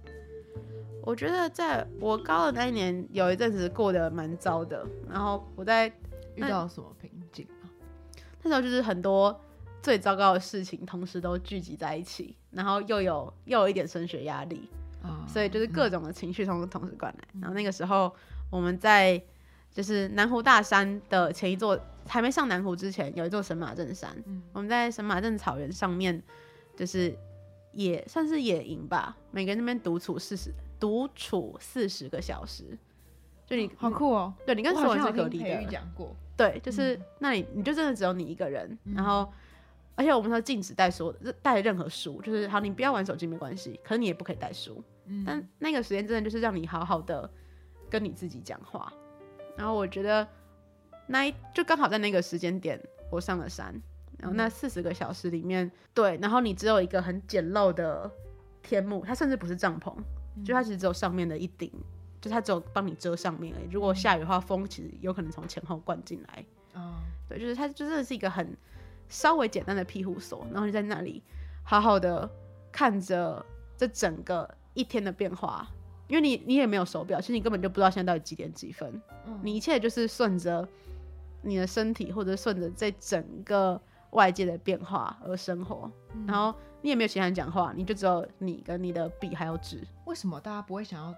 [1.04, 4.84] 我觉得在我高二那一年，有一阵子过得蛮糟的。
[5.08, 5.88] 然后我在
[6.34, 7.12] 遇到什么瓶？
[8.44, 9.40] 那时候就是很多
[9.82, 14.70] 最糟糕的事情同时都聚集在一起，然后又有又有一点升学压力
[15.04, 17.28] 啊，所以就是各种的情绪同同时灌来。
[17.34, 18.14] 嗯、然后那个时候
[18.50, 19.22] 我们在
[19.72, 21.80] 就是南湖大山的前一座。
[22.08, 24.12] 还没上南湖之前，有一座神马镇山。
[24.26, 26.22] 嗯、我们在神马镇草原上面，
[26.76, 27.16] 就是
[27.74, 29.16] 也算是野营吧。
[29.30, 32.76] 每个人那边独处四十，独处四十个小时。
[33.46, 34.34] 就你、哦、好酷哦！
[34.48, 35.64] 对，你跟所有人是隔离的。
[35.66, 36.16] 讲过。
[36.42, 38.78] 对，就是那里，你就真的只有你一个人。
[38.86, 39.32] 嗯、然后，
[39.96, 44.84] 而且我们说禁止带所带任何书，就是好，你不要玩手机没关系，可是你也不可以带书。
[45.06, 47.30] 嗯、但那个时间真的就是让你好好的
[47.90, 48.92] 跟你自己讲话。
[49.58, 50.28] 然后我觉得。
[51.08, 53.74] 那一就刚好在那个时间点，我上了山，
[54.20, 58.10] 然后那四十个小时里面，对，然后你只有一个很简陋的
[58.62, 59.94] 天幕，它甚至不是帐篷，
[60.46, 61.70] 就它其实只有上面的一顶，
[62.22, 63.70] 就它只有帮你遮上面而已。
[63.72, 66.46] 如果下雨的话，风其实有可能从前后灌进来。
[66.76, 66.94] 哦，
[67.28, 68.56] 对，就是它就真的是一个很
[69.10, 71.22] 稍微简单的庇护所，然后你在那里
[71.64, 72.30] 好好的
[72.72, 75.68] 看着这整个一天的变化，
[76.08, 80.66] 因为你你也没有手表，其实你根本就不知道现在到底几点几分，嗯你一切就是顺着。
[81.44, 83.82] 你的身体，或者顺着这整个
[84.12, 86.54] 外界的变化而生活，嗯、然后
[86.84, 89.82] 你也没有其他人讲话，你就只有你跟你的笔还有纸。
[90.06, 91.12] 为什么大家不会想要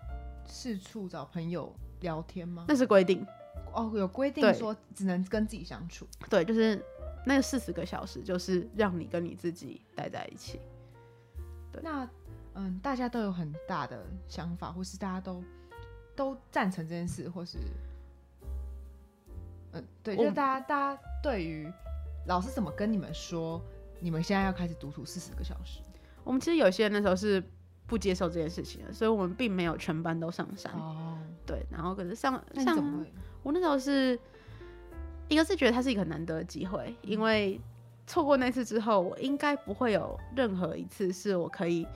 [0.46, 2.66] 四处找朋友聊天吗？
[2.68, 3.26] 那是规定
[3.74, 6.08] 哦，有规定说只能跟自己相处。
[6.30, 6.84] 对，就是
[7.26, 10.60] 那四十个小时，就是让你跟你自己待在一起。
[11.72, 12.08] 对，那
[12.54, 15.44] 嗯，大家都有很大的想法，或是大家都
[16.16, 17.58] 都赞成这件事，或是。
[19.72, 21.68] 嗯，对，就是大家，大家对于
[22.28, 23.60] 老师怎么跟你们说，
[24.00, 25.80] 你们现在要开始独处四十个小时。
[26.24, 27.44] 我们其实有些人那时候是
[27.86, 30.72] 不接受这件事情了，所以我们并没有全班都上山。
[30.74, 33.06] 哦，对，然后可是上上，
[33.43, 34.17] 我那时候是
[35.28, 37.60] 一个是觉得它是一个很难得的机会，因为
[38.08, 41.88] 错过那次之后，我应该不会有任何一次是我可以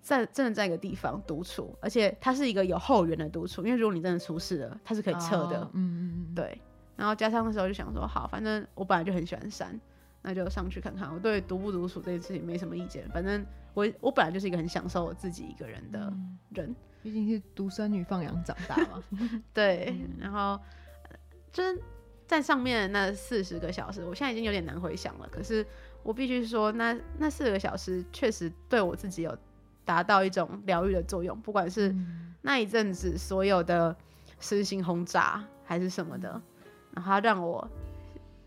[0.00, 5.68] 在真的在一个地方独处，而且它是一个有后援的独处，因为如果你真的出事了，它是可以撤的。
[5.72, 6.60] 嗯嗯嗯，对。
[6.96, 9.78] 然后加上的时候就想说，好，反正我本来就很喜欢山，
[10.26, 11.08] 那就上去看看。
[11.14, 16.12] 我对独不独处这件事情没什么意见，反正我我本来就是一个很享受我自己一个人的
[16.50, 19.00] 人，毕竟是独生女放养长大嘛。
[19.54, 20.58] 对，然后
[21.52, 21.80] 就是
[22.26, 25.28] 在上面那四十个小时，我现在已经有点难回想了。
[25.30, 25.64] 可是
[26.02, 29.38] 我必须说那，那那四个小时确实对我自己有
[29.84, 31.94] 达到一种疗愈的作用，不管是
[32.42, 33.96] 那一阵子所有的
[34.40, 36.42] 身心轰炸还是什么的。
[36.92, 37.68] 然后他让我，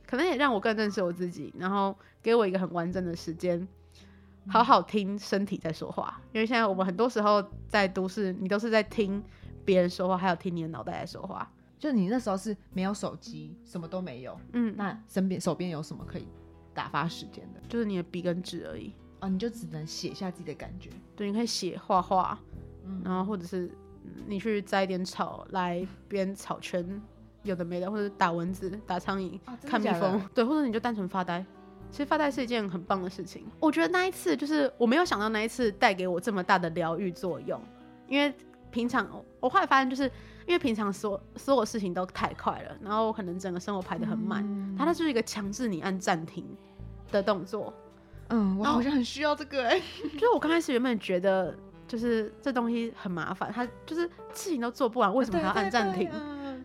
[0.09, 3.67] 可能也让我更认识我自己，然后给我一个很完整的时间，
[4.47, 9.23] 好好听身体在说话，因为现在我们很多时候在都市，你都是在听
[9.63, 11.47] 别人说话，还有听你的脑袋在说话。
[11.77, 16.27] 就你那时候是没有手机，什么都没有，嗯，那身边手边有什么可以
[16.73, 17.61] 打发时间的？
[17.69, 20.89] 就是你的笔跟纸而已啊，你就只能写下自己的感觉。
[21.15, 22.37] 对，你可以写画画，
[22.83, 23.71] 嗯，然后或者是
[24.25, 27.01] 你去摘一点草来编草圈，
[27.49, 31.43] 有的没的，或者打蚊子、打苍蝇、啊、看蜜蜂，对，或者你就单纯发呆。
[31.91, 33.45] 其实发呆是一件很棒的事情。
[33.59, 37.59] 我觉得那一次就是我没有想到那一次带给我这么大的疗愈作用，
[38.07, 38.31] 因为
[38.69, 39.09] 平常
[39.39, 40.03] 我后来发现，就是
[40.45, 46.45] 因为平常所所有事情都太快了，然后我可能整个生活排得很满，嗯、它那就是一个强制你按暂停
[47.11, 47.73] 的动作。
[48.27, 49.81] 嗯，我好像很需要这个哎、欸，
[50.13, 51.57] 就是我刚开始原本觉得
[51.87, 56.07] 就是这东西很麻烦，它就是事情都做不完，为什么还要按暂停？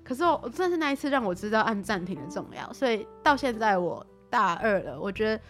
[0.05, 4.07] 可是我真的是那一次让我知道按暂停的重要，所以到现在我。
[4.31, 5.41] 大二了，我觉得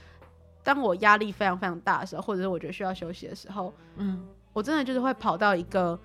[0.62, 5.98] 当我压力非常非常大的时候，或者是我觉得需要休息的时候，嗯，我真的就是会跑到一个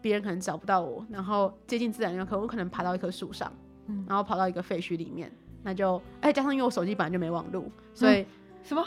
[0.00, 3.52] 别人可能找不到我，然后接近自然的可能我可能爬到一棵树上，
[3.86, 5.28] 嗯，然后跑到一个废墟里面，
[5.64, 8.26] 那就哎、欸、加上因为我手机本来就没网路，所以、嗯、
[8.62, 8.86] 什么？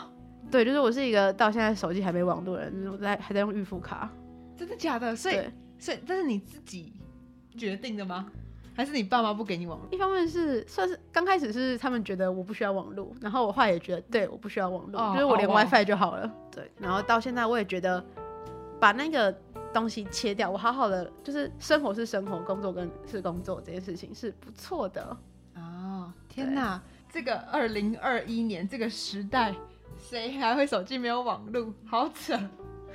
[0.49, 4.10] 对，就是我是一个到现在手机还没网络的人，我在还在用预付卡，
[4.55, 5.13] 真的假的？
[5.13, 5.41] 所以
[5.77, 6.93] 所以这是你自己
[7.57, 8.31] 决定的吗？
[8.77, 9.87] 还是你爸妈不给你网络？
[9.91, 16.27] 一方面是算是刚开始是他们觉得我不需要网络，然后我后来也觉得对，我不需要网络，哦、就是我连 WiFi 就好了。
[16.27, 18.05] 哦、对，然后到现在我也觉得
[18.79, 19.35] 把那个
[19.73, 25.17] 东西切掉，我好好的就是生活是生活，工作跟是工作这件事情是不错的。
[25.55, 26.79] 哦，天哪，
[27.11, 29.55] 这个二零二一年这个时代，
[29.97, 31.73] 谁还会手机没有网络？
[31.87, 32.39] 好扯。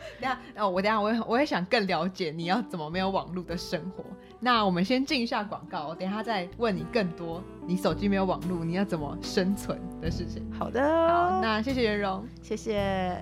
[0.20, 4.04] 等下，哦，我等下，我也我也想更了解你要怎么没有网络的生活。
[4.40, 7.42] 那我们先进一下广告，我等下再问你更多。
[7.66, 10.44] 你手机没有网络，你要怎么生存的事情？
[10.58, 13.16] 好的，好，那谢谢袁荣，谢谢。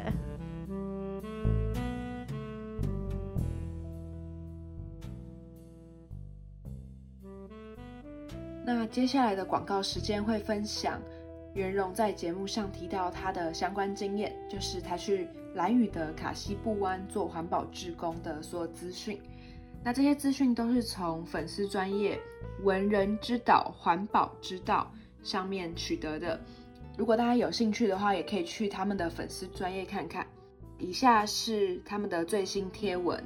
[8.62, 11.00] 那接下来的广告时间会分享
[11.54, 15.28] 袁荣在节目上提到他的相关经验，就是他去。
[15.56, 19.20] 蓝屿的卡西布湾做环保志工的所有资讯，
[19.82, 22.16] 那这些资讯都是从粉丝专业
[22.62, 24.88] 文人之岛环保之道
[25.24, 26.40] 上面取得的。
[26.96, 30.24] 如果大家有兴趣的话，也可以去他们的粉丝专业看看。
[30.78, 33.20] 以下是他们的最新贴文：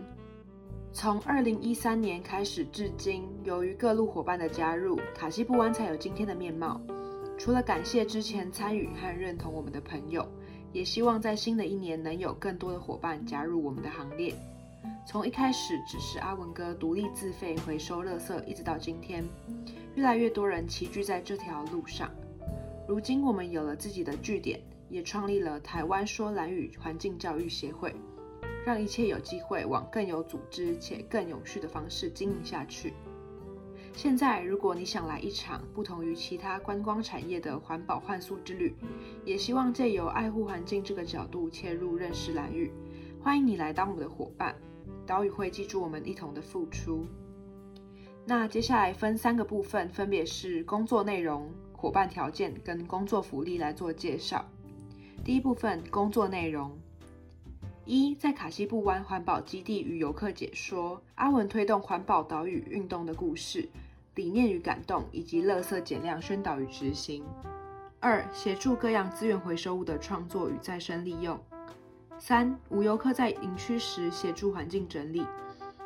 [0.94, 6.80] 从二零一三年开始至今，由于各路伙伴的加入，卡西布湾才有今天的面貌。
[7.38, 10.26] 除了感谢之前参与和认同我们的朋友。
[10.74, 14.34] 也希望在新的一年能有更多的伙伴加入我们的行列。
[15.06, 19.24] 从一开始只是阿文哥独立自费回收垃圾，一直到今天，
[19.94, 22.10] 越来越多人齐聚在这条路上。
[22.88, 27.94] 如今我们有了自己的据点，也创立了台湾说蓝语环境教育协会，
[28.66, 32.92] 让一切有机会往更有组织且更永续的方式经营下去。
[33.96, 38.74] 现在，如果你想来一场不同于其他观光产业的环保换宿之旅，
[39.24, 42.72] 也希望借由爱护环境这个角度切入认识兰屿，
[43.22, 44.54] 欢迎你来当我们的伙伴。
[45.06, 47.06] 岛屿会记住我们一同的付出。
[48.26, 54.44] 那接下来分三个部分，分别是工作内容、伙伴条件跟工作福利来做介绍。
[55.24, 56.76] 第一部分工作内容：
[57.84, 63.68] 一，在卡西布湾环保基地与游客解说阿文推动环保岛屿运动的故事。
[64.14, 67.24] 理念与感动，以及垃圾减量宣导与执行。
[68.00, 71.38] 二、协助各样资源回收物的创作与再生利用。
[72.18, 75.26] 三、无游客在营区时协助环境整理。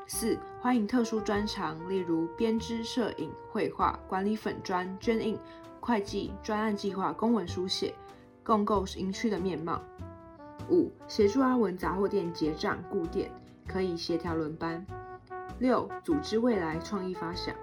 [0.07, 5.39] 四、欢迎特殊专长，例如编织、摄影、绘画、管理粉砖、捐印、
[5.81, 7.95] 会计、专案计划、公文书写，
[8.43, 9.81] 共构营区的面貌。
[10.71, 13.31] 五、协助阿文杂货店结账顾店，
[13.67, 14.85] 可以协调轮班。
[15.61, 17.55] 六、组织未来创意发想。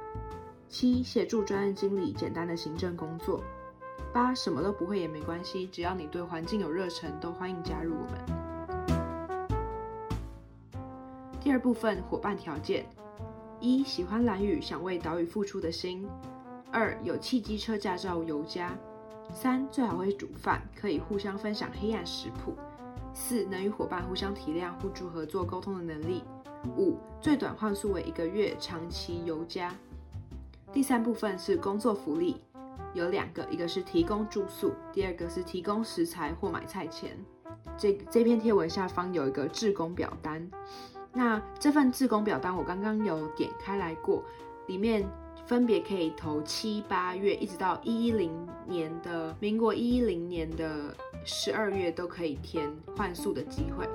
[0.78, 3.42] 七、协助专案经理简单的行政工作。
[4.12, 8.20] 八、什么都不会也没关系，只要你对环境有热忱，都欢迎加入我们。
[11.40, 12.86] 第二部分伙伴条件：
[13.62, 16.06] 一、喜欢蓝雨，想为岛屿付出的心；
[16.74, 18.72] 二、有汽机车驾照游家；
[19.34, 22.52] 三、最好会煮饭，可以互相分享黑暗食谱；
[23.14, 26.22] 四、能与伙伴互相体谅、互助合作、沟通的能力；
[26.76, 29.74] 五、最短换宿为一个月，长期游家。
[30.76, 32.36] 第三部分是工作福利，
[32.94, 37.18] 有两个，一个是提供住宿，第二个是提供食材或买菜钱。
[37.78, 40.52] 这这篇贴文下方有一个志工表单，
[41.14, 44.22] 那这份志工表单我刚刚有点开来过，
[44.68, 45.08] 里面
[45.48, 48.30] 分别可以投七八月，一直到一一零
[48.68, 53.88] 年的民国一一零年的十二月都可以填换宿的机会。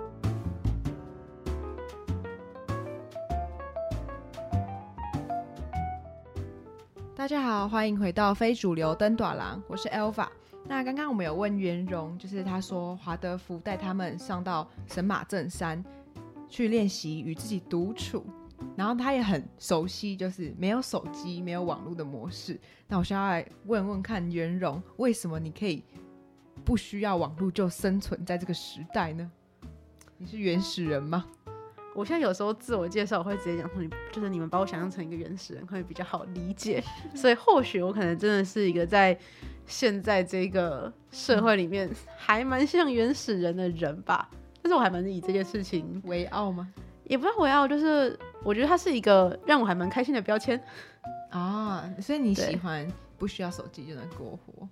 [7.20, 10.26] 大家好，欢迎回到非主流登短廊，我是 Alpha。
[10.66, 15.84] 那刚刚我们有问袁荣，就是他说华德福带他们上到神马镇山
[16.48, 18.24] 去练习与自己独处。
[18.74, 22.58] 然后他也很熟悉，就是没有手机、没有网络的模式。
[22.88, 25.84] 那我现在来问问看，袁荣，为什么你可以
[26.64, 29.30] 不需要网络就生存在这个时代呢？
[30.16, 31.26] 你是原始人吗？
[31.94, 36.82] 我现在有时候自我介绍，我会直接讲说，你就是你们把我想象成一个原始人，会比较好理解。
[37.14, 39.18] 所以或许我可能真的是一个在
[39.66, 44.28] 现在这个社会里面还蛮像原始人的人吧。
[44.62, 46.68] 但是我还蛮以这件事情为傲吗？
[47.04, 48.18] 也不是为傲，就是。
[48.42, 50.58] 我觉得它是一个让我还蛮开心的标签
[51.28, 54.66] 啊，所以你喜欢不需要手机就能过活？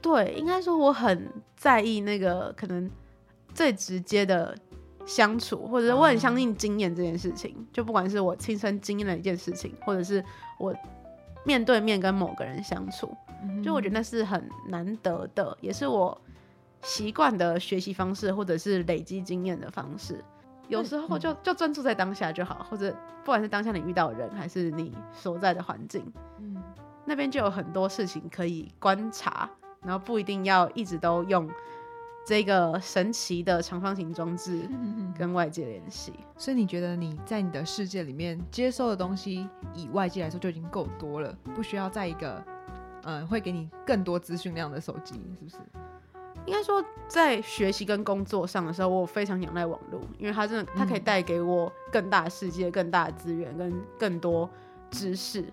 [0.00, 2.90] 对，应该说我很在意那个可能
[3.52, 4.56] 最直接的
[5.08, 7.50] 相处，或者是我很相信经验这件事情。
[7.52, 10.22] 啊、就不管是我亲身经验的一件事情，或者是
[10.58, 10.74] 我
[11.44, 13.10] 面对面跟某个人相处，
[13.42, 16.16] 嗯、就我觉得那是很难得的，也是我
[16.82, 20.22] 习惯的学习方式，或者是累积经验的方式。
[20.68, 22.94] 有时候就就专注在当下就好，或者
[23.24, 26.04] 不管是当下你遇到的人，还是你所在的环境，
[26.38, 26.62] 嗯，
[27.06, 29.48] 那边就有很多事情可以观察，
[29.80, 31.48] 然后不一定要一直都用
[32.28, 34.68] 这个神奇的长方形装置
[35.16, 36.12] 跟外界联系。
[36.36, 42.44] 所以你觉得你在你的世界里面接收的东西，以外界来说就已经够多了，不需要再一个
[43.04, 45.56] 嗯会给你更多资讯量的手机，是不是？
[46.44, 54.50] 应该说，在学习跟工作上的时候，我非常仰赖网络，因为它真的，它可以带给我更大的世界、更大的资源跟更多
[54.90, 55.50] 知识。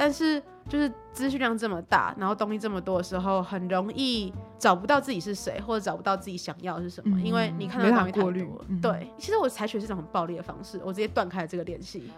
[0.00, 8.64] 但是，就是资讯量这么大，然后东西这么多的时候，很容易找不到自己是谁，或者找不到自己想要的是什么，嗯、因为你看到东西太多了。
[8.68, 12.12] 嗯、对，其实我采取的是一种很暴力的方式，我直接断开了这个联系。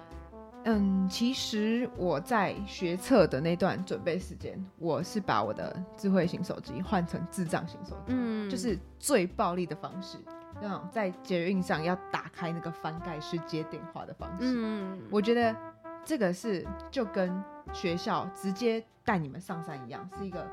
[0.64, 10.18] 嗯，其实我在学测的那段准备时间，我是把我的智慧型手机换成智障型手机，嗯，就是最暴力的方式，
[10.60, 14.52] 那种在捷运上要打开那个翻盖式接电话的方式。
[14.54, 15.56] 嗯，我觉得
[16.04, 20.46] 这个是就跟学校直接带你们上山一样，是一个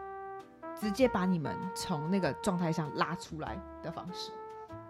[0.79, 4.31] 直接把你们从那个状态上拉出来的方式。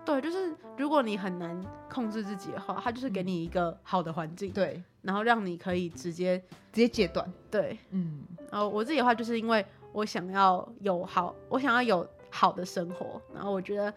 [0.04, 6.40] 对，就是如果你很难控制自己的话，它就是给你一个好的环境，对，然后让你可以直接
[6.72, 13.94] 直接戒断，对，嗯，然后我自己的话，就是因为我想要有好，我想要有好的生活，然后我觉得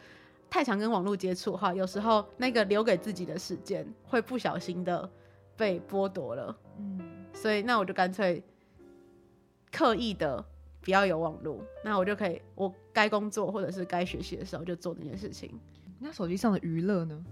[0.48, 5.08] 太常跟网络接触的话，有时候那个留给自己的时间会不小心的
[5.60, 6.98] 被剥夺了，嗯，
[7.34, 8.42] 所以那我就干脆
[9.70, 10.42] 刻意的
[10.80, 15.52] 不要有网络，那我就可以我该工作或者是该学习的时候就做那件事情。
[15.98, 17.22] 那手机上的娱乐呢？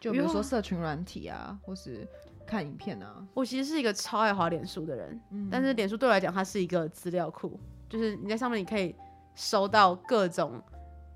[0.00, 2.04] 就比如说社群软体啊，或是
[2.44, 3.24] 看影片啊。
[3.32, 7.56] 我其实是一个超爱滑脸书的人，嗯、但是脸书对我来讲，它是一个资料库，
[7.88, 8.92] 就是你在上面你可以
[9.36, 10.60] 收到各种。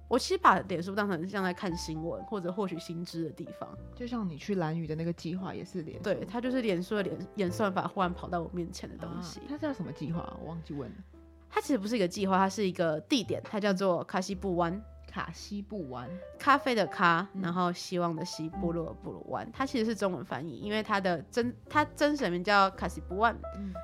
[0.09, 3.69] 我其实把脸书当成像在看新闻或者获取新知的地方。
[3.95, 9.41] 就像你去蓝屿的那个计划也是脸书，对，它就是脸书的脸演算法忽然跑到我面前的东西。
[9.41, 10.37] 啊、它叫什么计划？
[10.41, 10.97] 我忘记问了。
[11.51, 14.83] 它其实不是一个计划，它是一个地点，它叫做卡西布湾。
[15.11, 16.07] 卡西布湾，
[16.39, 23.35] 咖啡的咖，然后希望的希，部落的部落湾，它其实是中文翻译，因为它的真它真实名叫卡西布湾，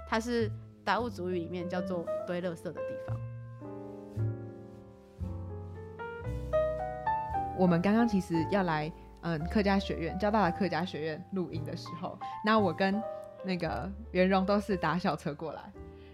[0.07, 0.53] 它是
[0.85, 3.17] 达悟族语里面叫做堆垃圾的地方。
[7.57, 8.91] 我们刚刚其实要来
[9.23, 13.03] 嗯客家学院，交大的客家学院录音的时候，那我跟
[13.45, 15.63] 那个袁荣都是搭校车过来，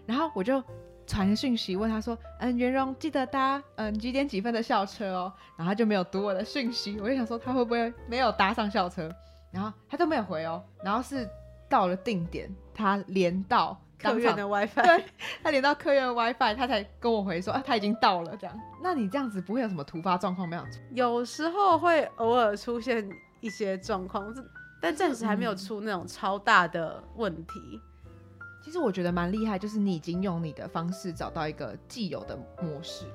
[0.05, 0.63] 然后我就。
[1.07, 9.13] 传讯息问他说：“嗯，袁荣记得搭嗯几点几分的校车哦。”然后他就没有读我的讯息，我就想说他会不会没有搭上校车，
[9.51, 10.63] 然后他都没有回哦。
[10.81, 11.27] 然后是
[11.67, 15.05] 到了定点，他连到客院的 WiFi，对，
[15.43, 18.59] 他连到客院的 WiFi，他才跟我回说啊他已经到了这样。
[18.81, 20.63] 那你这样子不会有什么突发状况没有？
[20.93, 23.07] 有时候会偶尔出现
[23.39, 24.33] 一些状况，
[24.81, 27.81] 但暂时还没有出那种超大的问题。
[28.63, 33.13] 其实我觉得蛮厉害，就是你已经用你的方式找到一个既有的模式了。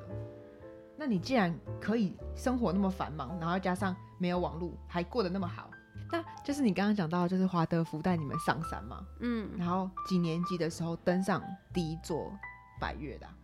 [0.97, 5.71] 那你既然可以生活那么繁忙，然后加上没有网络，还过得那么好，
[6.13, 11.43] 那就是你刚刚讲到，就是华德福带你们上山嘛，嗯，然后几年级的时候登上
[11.73, 12.33] 第一座
[12.81, 13.35] 百岳的啊？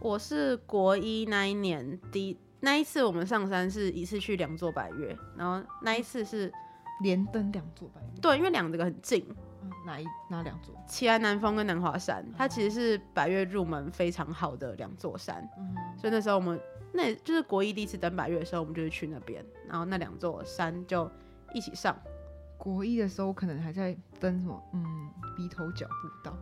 [0.00, 6.52] 我是国一那一年第一那一次我们上山是一次去两座百岳，然后那一次是
[7.02, 9.26] 连登两座百岳，对，因为两个很近。
[9.86, 10.74] 哪一哪两座？
[10.86, 15.46] 奇安南峰跟南华山，它其实是百岳入门非常好的两座山。
[15.58, 16.58] 嗯，所以那时候我们
[16.92, 21.10] 那就是国一第一次登百岳的时候，我们就是去那边，然后那两座山就
[21.54, 21.96] 一起上。
[22.56, 26.34] 国一的时候可能还在登什么，嗯，鼻头脚步道。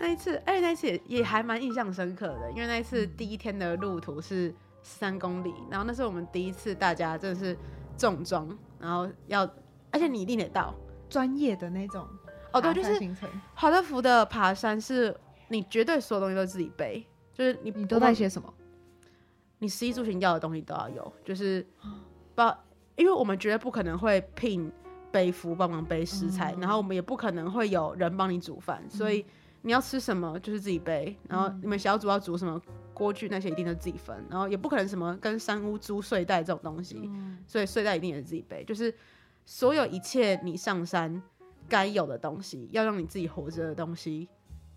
[0.00, 4.52] 那一次，哎、欸，那一次也也还蛮印象深刻的，因为那一次第一天的路途是
[4.82, 7.56] 三公里，然后那是我们第一次大家真的是
[7.96, 8.48] 重装，
[8.80, 9.48] 然后要，
[9.92, 10.74] 而且你一定得到
[11.08, 12.04] 专业的那种
[12.52, 12.98] 哦，对，就是
[13.54, 15.16] 华德福的爬山是
[15.46, 18.52] 你绝对所有东西都自己背，就是你你都带些什么？
[19.58, 21.64] 你食衣住行要的东西都要有，就是
[22.34, 22.58] 包。
[22.96, 24.70] 因为我们绝对不可能会聘
[25.10, 29.24] 背夫帮忙背食材，嗯、然后我们也不可能会有人帮你煮饭，嗯、所以
[29.62, 32.60] 你要吃什么就是自己背，然后你们小组要煮什么
[32.92, 38.94] 锅具那些一定都自己分，然后也不可能什么跟山屋租睡袋这种东西，嗯、所以睡袋一定也是自己背，就是
[39.44, 41.22] 所有一切你上山
[41.68, 44.28] 该有的东西，要让你自己活着的东西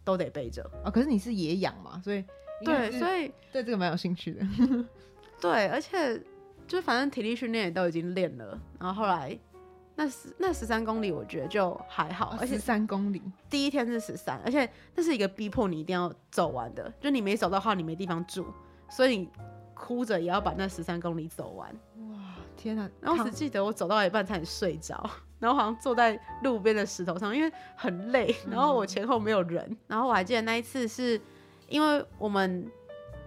[0.03, 0.91] 都得背着啊、哦。
[0.91, 2.23] 可是你是野养嘛，所以
[2.63, 4.45] 对，所以对这个蛮有兴趣的，
[5.41, 6.21] 对，而且。
[6.67, 9.37] 就是反正体力训练也都已经练了，然后后来
[9.95, 18.45] 那十那十三公里我觉得就还好，而且十三公里第一天是十三，而且那是一个逼迫你一定要走完的，就你没走的话你没地方住，
[18.89, 19.29] 所以你
[19.73, 21.67] 哭着也要把那十三公里走完。
[22.11, 22.89] 哇，天哪！
[22.99, 25.09] 然后我只记得我走到一半差点睡着，
[25.39, 31.19] 然后好像坐在路边的石头上，因为很累，然后我前后没有人，嗯、然后我还记得那一次是
[31.69, 32.69] 因为我们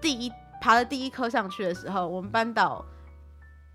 [0.00, 0.30] 第一
[0.60, 2.84] 爬的第一颗上去的时候，我们班导。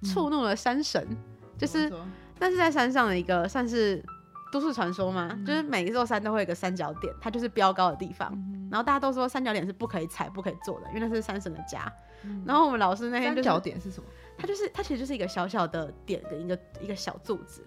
[0.03, 1.17] 触怒了山神，嗯、
[1.57, 1.91] 就是
[2.39, 4.03] 那是在山上的一个算是
[4.51, 8.31] 都市传说嘛，嗯、就是每一座山都会有一个三角点，它就是标高的地方。
[8.33, 11.91] 嗯、然后大家都说三角点是不可以踩、不可以坐的，因为那是山神的家。
[12.23, 14.09] 嗯、然后我们老师那天、就是、三角点是什么？
[14.37, 17.63] 它就是它其实就是一个小小的点跟一个一个小柱子，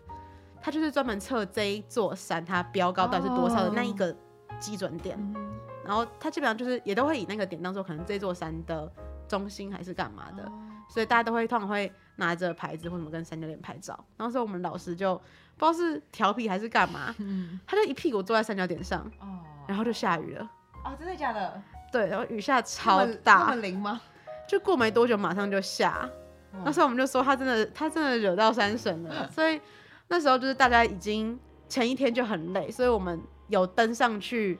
[0.60, 4.14] 它就是专门测这一座山它标高到底是多少的那一个
[4.60, 5.16] 基准点。
[5.18, 5.40] 哦、
[5.84, 8.90] 然后它基本上就是也都会以那个点当做可能这座山的
[9.26, 10.52] 中心还是干嘛的，哦、
[10.88, 11.92] 所以大家都会通常会。
[12.20, 15.14] 拿着牌子或什么跟三角点拍照，然后说我们老师就
[15.56, 20.50] 不知道是调皮还是干嘛，嗯、他就一屁股坐在三角点上，哦、然后就下雨了。
[20.84, 21.62] 哦，真的假的？
[21.92, 24.00] 对，然后雨下超大，那么灵吗？
[24.48, 26.10] 就过没多久马上就下，
[26.50, 29.60] 哦、那时候我们就说他真的他真的惹到山神了， 所以
[30.08, 34.58] 那时候就是大家已经前一天就很累，所以我们有登上去。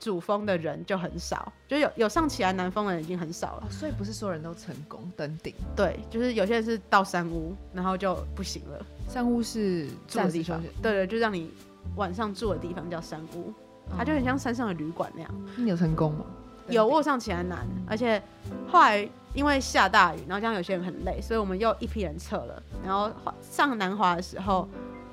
[0.00, 5.54] 主峰的人就很少，就有有上起来南峰的人已经很少了，哦，所以不是所有人都成功登顶。
[5.76, 8.84] 对，就是有些人是到山屋，然后就不行了。
[9.06, 11.50] 山屋是住的地方，对，对对，就让你
[11.96, 13.52] 晚上住的地方叫山屋，
[13.90, 15.30] 哦、它就很像山上的旅馆那样。
[15.54, 16.24] 你有成功吗？
[16.68, 18.22] 有，我上起来南，而且
[18.66, 22.62] 后来因为下大雨，然后这样有些人很累，所以我们又一批人撤了。
[22.82, 24.66] 然后上南华的时候，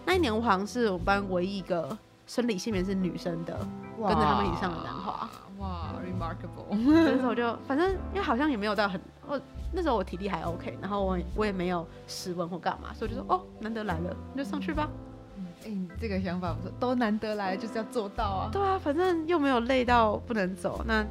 [0.05, 1.97] 那一年我好像是我们班唯一一个。
[2.29, 3.65] 生理性别是女生的，哇
[3.97, 6.75] 跟着他们一起上的南华，哇，remarkable。
[6.75, 9.39] 那时候就反正因为好像也没有到很，我
[9.71, 14.89] 那时候我体力还 OK，然后我我也没有失温或干嘛，所以我就说哦，难得来了，你就上去吧。
[15.37, 18.49] 哎、嗯欸，这个想法不错，都难得来就是要做到啊。
[18.51, 21.05] 对啊，反正又没有累到不能走，那。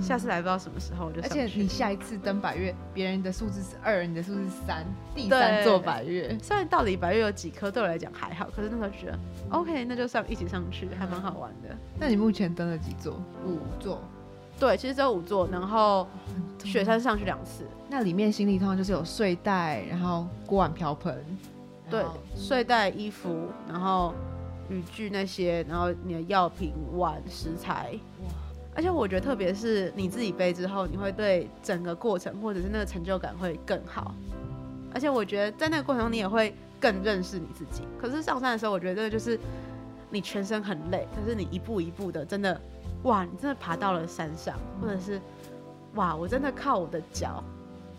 [0.00, 6.36] 下次来不知道什么时候，就而且你下一次登百月，别人的数字是二，你的数字是三，第三座百月。
[6.42, 9.18] 虽然到底百月有几颗对我来讲还好，可是那时候觉得
[9.50, 11.76] OK，那就上一起上去，还蛮好玩的。
[11.98, 13.20] 那你目前登了几座？
[13.44, 14.00] 五座。
[14.58, 16.06] 对，其实只有五座，然后
[16.62, 17.64] 雪山上去两次。
[17.88, 21.24] 那里面行李通常就是有睡袋，然后锅碗瓢盆。
[21.88, 22.04] 对，
[22.36, 24.14] 睡袋、衣服，然后
[24.68, 27.98] 雨具那些，然后你的药品、碗、食材。
[28.80, 34.14] 而且我觉得，特别是你自己背之后，你会对整个过程或者是那个成就感会更好。
[34.94, 37.82] 而且我觉得，在那个过程中，你也会更认识你自己。
[38.00, 39.38] 可是上山的时候，我觉得就是
[40.08, 42.58] 你全身很累，可是你一步一步的，真的，
[43.02, 45.20] 哇，你真的爬到了山上，或者是，
[45.96, 47.44] 哇，我真的靠我的脚，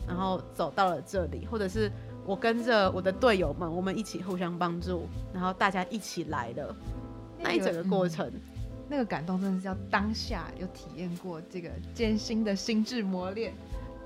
[0.07, 1.91] 然后走到了这里，或者是
[2.25, 6.75] 我跟着我的队友们，我们一起互相帮助，然后大家一起来的
[7.38, 8.34] 那一整个过程。
[8.91, 13.53] 那个感动真的是要当下有体验过这个艰辛的心智磨练，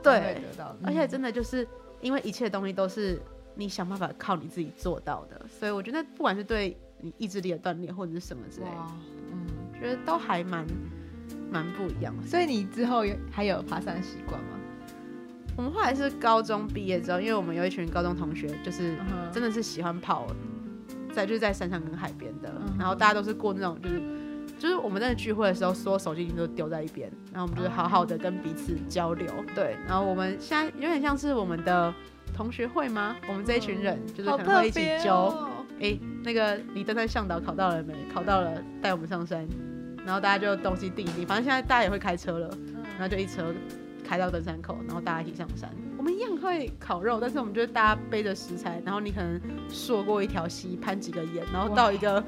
[0.04, 0.78] 对，得到。
[0.84, 1.68] 而且真的就是
[2.02, 3.20] 因为一切东西都是
[3.56, 8.88] 你想办法靠你自己做到的，所以我觉得不管是对你意志力的锻炼或者是什么之类的，
[9.32, 9.48] 嗯，
[9.82, 10.68] 觉得都还蛮
[11.50, 12.28] 蛮不一样的。
[12.28, 14.50] 所以你之后有还有爬山的习惯吗？
[15.58, 18.96] 我们后来是高中毕业之后，因为我们有一群高中同学，就是
[19.34, 20.28] 真的是喜欢跑，
[21.12, 24.00] 在就是在山上跟海边的，然后大家都是过那种就是。
[24.58, 29.76] 就是我们在聚会的时候，所有手机已经都丢在一边，然后我们就是好好的跟彼此交流，对。
[29.88, 31.94] 然后我们现在有点像是我们的
[32.34, 33.16] 同学会吗？
[33.28, 35.28] 我们这一群人就是可能会一起揪，
[35.80, 37.94] 哎、欸，那个你登山向导考到了没？
[38.14, 39.48] 考到了，带我们上山。
[40.06, 42.48] 然后大家就东西订一订，反正现在大家也会开车了，
[42.98, 43.54] 然后就一车
[44.08, 45.70] 开到登山口，然后大家一起上山。
[46.06, 52.24] 我们一样会烤肉，但是我们就是大家背着食材，然后你可能溯过一条溪，攀几个岩，然后到一个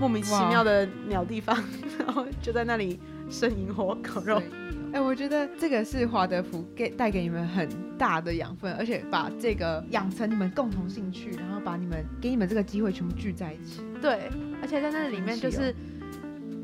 [0.00, 1.54] 莫名其妙的鸟地方，
[2.00, 2.98] 然后就在那里
[3.28, 4.38] 生营火烤肉。
[4.38, 7.68] 哎、欸，我觉得这个是华德福给带给你们很
[7.98, 13.82] 大的养分，而且把这个养成你们共同兴趣，然后把你们给你们这个机会全部聚在一起。
[14.00, 14.30] 对，
[14.62, 15.74] 而且在那里面就是。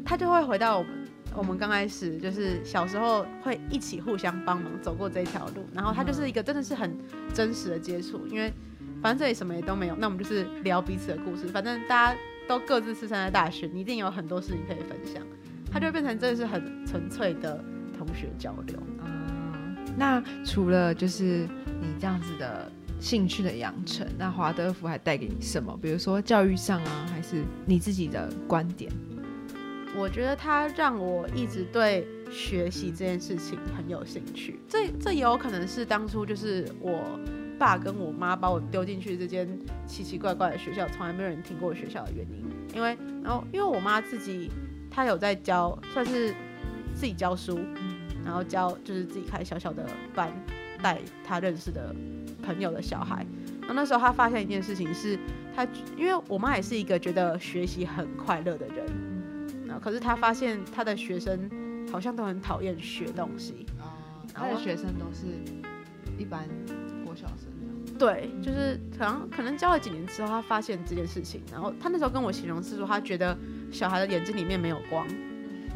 [0.06, 1.03] 他就会回到我们，
[1.36, 6.96] 我们刚开始就是小时候会一起互相帮忙走过这条路，然后他就是一个真的是很
[7.34, 8.52] 真实的接触，因为
[9.02, 12.18] 反正这里什么也都没有，那我们就是聊彼此的故事，反正大家
[12.48, 15.22] 都各自是上在大学，你一定有很多事情可以分享，
[15.70, 17.62] 他就会变成真的是很纯粹的
[17.98, 18.78] 同学交流。
[19.04, 21.48] 嗯，那除了就是
[21.80, 22.70] 你这样子的
[23.00, 25.76] 兴趣的养成，那华德福还带给你什么？
[25.82, 28.90] 比如说教育上啊，还是你自己的观点？
[29.96, 34.58] 我觉得他让我一直对学习这件事情很有兴趣。
[34.68, 37.18] 这这也有可能是当初就是我
[37.58, 39.48] 爸跟我妈把我丢进去这间
[39.86, 42.44] 奇奇怪怪的学校，从来没有人听过学校的原因。
[42.74, 44.50] 因为然后因为我妈自己
[44.90, 46.34] 她有在教，算是
[46.92, 47.60] 自己教书，
[48.24, 50.32] 然后教就是自己开小小的班，
[50.82, 51.94] 带她认识的
[52.42, 53.24] 朋友的小孩。
[53.60, 55.16] 然后那时候她发现一件事情是，
[55.54, 55.64] 她
[55.96, 58.84] 因为我妈也是一个觉得学习很快乐的人。
[59.80, 61.50] 可是他发现他的学生
[61.90, 63.66] 好像都很讨厌学东西，
[64.32, 65.26] 他的学生都是
[66.18, 66.48] 一般
[67.04, 67.52] 国小生。
[67.96, 73.38] 对，就是可能可能教了几年之后，他发现这件事情，然后他那时候跟我形容是说，他觉得
[73.70, 75.06] 小孩的眼睛里面没有光，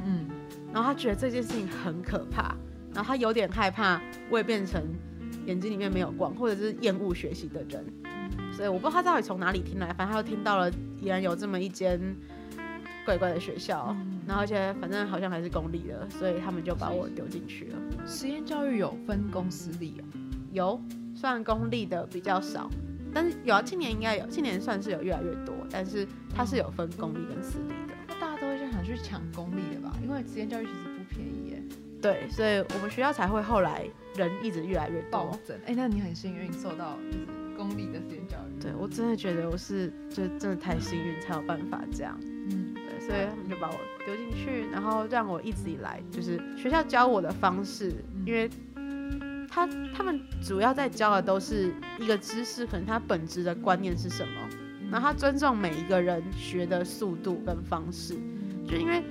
[0.04, 0.26] 嗯，
[0.72, 2.56] 然后他觉得这件事情很可怕，
[2.92, 4.82] 然后他有点害怕我也变成
[5.46, 7.84] 眼睛里面没有光，或者是厌恶学习的人，
[8.52, 10.68] 所以我不知道他到底从哪里听来，反正他又听到了，
[11.00, 12.00] 依然有这么一间。
[13.08, 17.78] 怪怪的学校，嗯、然后而且反正好像还是公立的，所以他们就把我丢进去了。
[18.06, 20.04] 实验教育有分公私立啊？
[20.52, 20.78] 有，
[21.14, 22.68] 虽然公立的比较少，
[23.14, 27.94] 但是有啊，今年应该有，今年算是有越来越多，但是它是有分公立跟私立的。
[28.08, 29.96] 那、嗯、大家都会想去抢公立的吧？
[30.04, 31.62] 因为实验教育其实不便宜耶。
[32.02, 35.24] 对，所以我们学校才会后来人一直越来越多。
[35.24, 35.58] 暴增。
[35.64, 38.62] 哎，那你很幸运受到就是公立的实验教育。
[38.62, 42.14] 对，我真的觉得我是就真的太幸运才有办法这样。
[43.08, 43.10] 嗯。
[43.10, 47.92] 所以他们就把我丢进去，然后让我一直以来就是学校教我的方式，
[48.24, 48.48] 因为
[49.48, 54.32] 他他们主要在教的都是一个知识，可能他本质的观念是什么，
[54.90, 58.14] 然后他尊重每一个人学的速度跟方式，
[58.66, 59.02] 就因为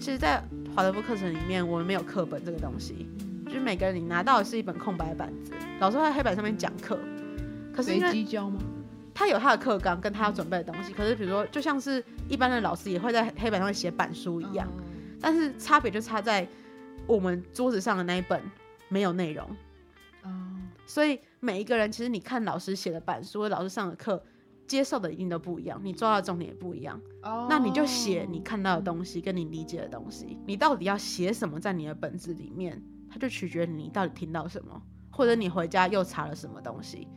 [0.00, 0.42] 其实，在
[0.74, 3.08] 华德福课程里面，我们没有课本这个东西，
[3.46, 6.98] 就是每个人你拿到的是一本空白板子，老师会在黑板上面讲课，
[7.74, 8.60] 可是随机教吗？
[9.16, 14.68] 他有他的课纲跟他要准备的东西，可是比如说，就像是一般的老师也会在黑板上写板书一样，
[15.18, 16.46] 但是差别就差在
[17.06, 18.42] 我们桌子上的那一本
[18.90, 19.48] 没有内容，
[20.84, 24.22] 所以每一个人其实你看老师写的板书或老师上的课，
[24.66, 27.00] 接受的一定都不一样，你抓到的重点也不一样，
[27.48, 37.08] 那你就写你看到的东西跟你理解的东西，你到底要写什么在你的本子里面，它就取决于你到底听到什么，或者你回家又查了什么东西。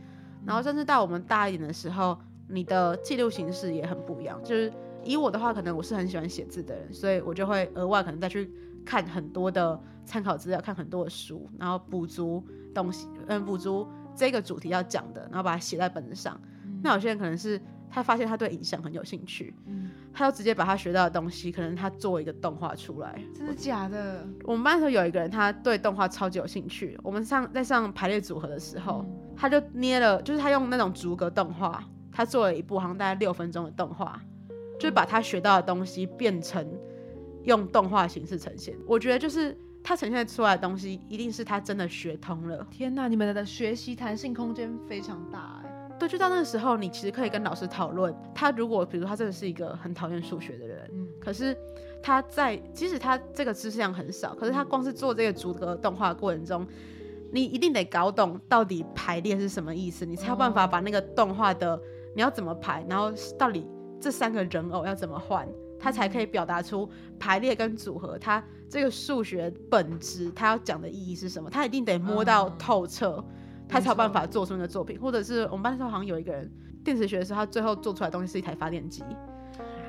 [0.46, 2.18] 然后甚至到我们大一点的时候，
[2.48, 4.40] 你的记录形式也很不一样。
[4.44, 4.72] 就是
[5.04, 8.52] 以我的话，可能我是很喜欢写字的人，所以我就会额外可能再去
[8.86, 16.40] 看很多的参考资料，看很多的书，然后补足东西，嗯，补足这个主题要讲的，然后把它写在本子上。
[16.66, 23.22] 嗯、那有些人可能是他发现他对影像很有兴趣，嗯、他就直接把他学到的东西，可能他做一个动画出来。
[23.34, 24.26] 真的假的？
[24.44, 27.00] 我们班的时候有一个人，他对动画超级有兴趣。
[27.04, 29.06] 我们上在上排列组合的时候。
[29.08, 31.82] 嗯他就捏了，就是他用那种逐格动画，
[32.12, 34.22] 他做了一部好像大概六分钟的动画，
[34.78, 36.68] 就是把他学到的东西变成
[37.46, 38.76] 用动画形式呈现。
[38.86, 42.68] 我觉得就是他呈现出来的东西，一定是他真的学通了。
[42.70, 45.90] 天哪，你们的学习弹性空间非常大哎。
[45.98, 48.14] 对，就到那个时候，你其实可以跟老师讨论。
[48.36, 51.56] 他如果比如说他真的是一个很讨厌数学的人，嗯，可是
[52.04, 56.68] 他在即使他这个知识量很少，可是他光是做这个逐格动画的过程中。
[57.32, 61.80] 你一定得搞懂到底排列是什么意思，你才有办法把那个动画的
[62.16, 63.68] 你要怎么排，然后到底
[64.00, 65.48] 这三个人偶要怎么换，
[65.80, 73.24] 它才可以表达出排列跟组合，它这个数学本质它要讲的意义是什么，他一定得摸到透彻，
[73.68, 75.00] 他才有办法做出那个作品。
[75.00, 76.52] 或者是我们班那时候好像有一个人
[76.84, 79.04] 电磁学的时候，他最后做出来的东西是一台发电机，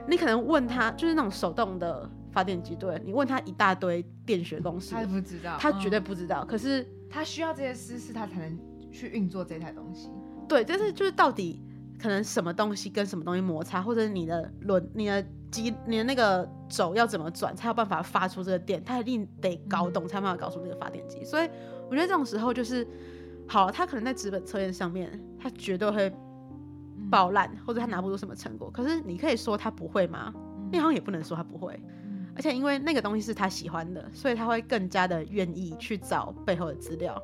[0.07, 6.86] 你可能问他就是那种手动的发电机，对，你问他一大堆电学公式，他不知道，他绝对不知道，可是。
[7.11, 8.59] 他需要这些知识，他才能
[8.91, 10.09] 去运作这台东西。
[10.49, 11.63] 对，但是就是到底
[12.01, 21.25] 可能什么东西跟什么东西摩擦，或者你的轮、你的机、你的那个轴要怎么转，才有办法发出这个电，他一定得搞懂，才有办法搞出那个发电机。
[21.25, 21.49] 所以
[21.89, 22.87] 我觉得这种时候就是，
[23.49, 26.13] 好，他可能在纸本测验上面，他绝对会
[27.11, 28.71] 爆烂，或者他拿不出什么成果。
[28.71, 30.33] 可是你可以说他不会吗？
[30.73, 31.81] 你好像也不能说他不会。
[32.35, 37.20] 而且因为那个东西是他喜欢的，所以他会更加的愿意去找背后的资料，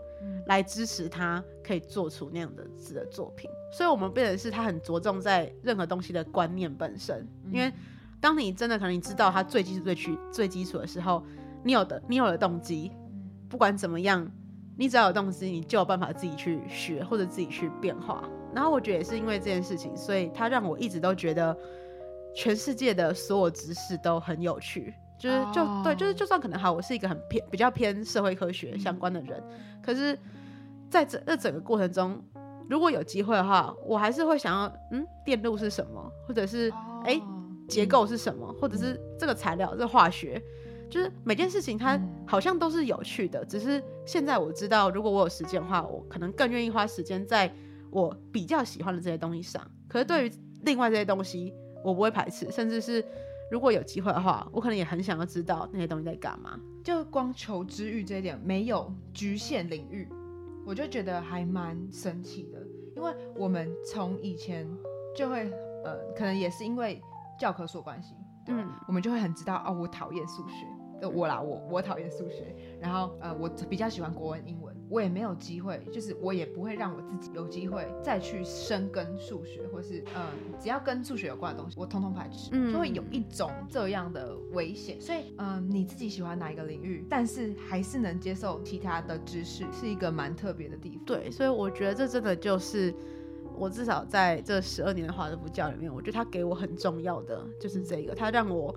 [0.46, 3.50] 来支持他可以做出那样的字的作品。
[3.72, 7.26] 所以，我们变成是他很着重在任何东西的观念本身。
[7.50, 7.72] 因为
[8.20, 11.24] 当你真的可能你知道他最基础、最基最基础的时候，
[11.62, 12.90] 你有的你有了动机，
[13.48, 14.30] 不管怎么样，
[14.76, 18.28] 你只要有动机，你就有办法自己去学或者自己去变化。
[18.54, 21.54] 然后我觉得也是因为这件事情，所以他让我一直都觉得
[22.36, 24.94] 全世界的所有知识都很有趣。
[25.18, 25.82] 就是就、oh.
[25.82, 30.16] 对，就是就算可能哈，我是一个很偏比较偏社会科学相关的人，嗯、可是
[30.90, 32.22] 在整这整个过程中，
[32.68, 36.70] 如果有机会的话，我还是会想要，嗯，电路是什么，或者是
[37.04, 37.22] 哎、oh.
[37.66, 40.40] 结构是什么，或者是这个材料，这、化学，
[40.90, 47.50] 就是每件事情它好像都是有趣的，只是现在我知道，如果我有时间的话，我可能更愿意花时间在
[47.90, 49.66] 我比较喜欢的这些东西上。
[49.88, 50.32] 可是对于
[50.62, 51.54] 另外这些东西，
[51.84, 53.04] 我不会排斥，甚至是。
[53.48, 56.58] 如果有机会的话，我可能也很想要知道那些东西在干嘛。
[56.82, 60.08] 就光求知欲这一点没有局限领域，
[60.66, 62.60] 我就觉得还蛮神奇的。
[62.96, 64.68] 因为我们从以前
[65.14, 65.48] 就会，
[65.84, 67.00] 呃，可能也是因为
[67.38, 68.16] 教科书关系，
[68.48, 70.66] 嗯，我们就会很知道哦，我讨厌数学，
[71.06, 74.75] 我啦，我我讨厌数学，然后呃，我比较喜欢国文、英文。
[74.88, 80.22] 我也没有机会，就是我也不会让我自己有机会再去深耕数学，或是嗯，
[80.60, 85.00] 只要跟数学有关的东西，我通通排斥，嗯，就会有一种这样的危险。
[85.00, 91.04] 所以嗯，你自己喜欢哪一个领域，但是还是能接受其他的知识，是一个蛮特别的地方。
[91.04, 92.94] 对，所以我觉得这真的就是
[93.56, 98.72] 我至少在这十二年的华德福教里面，我觉得他给我很重要的就是这个，他让我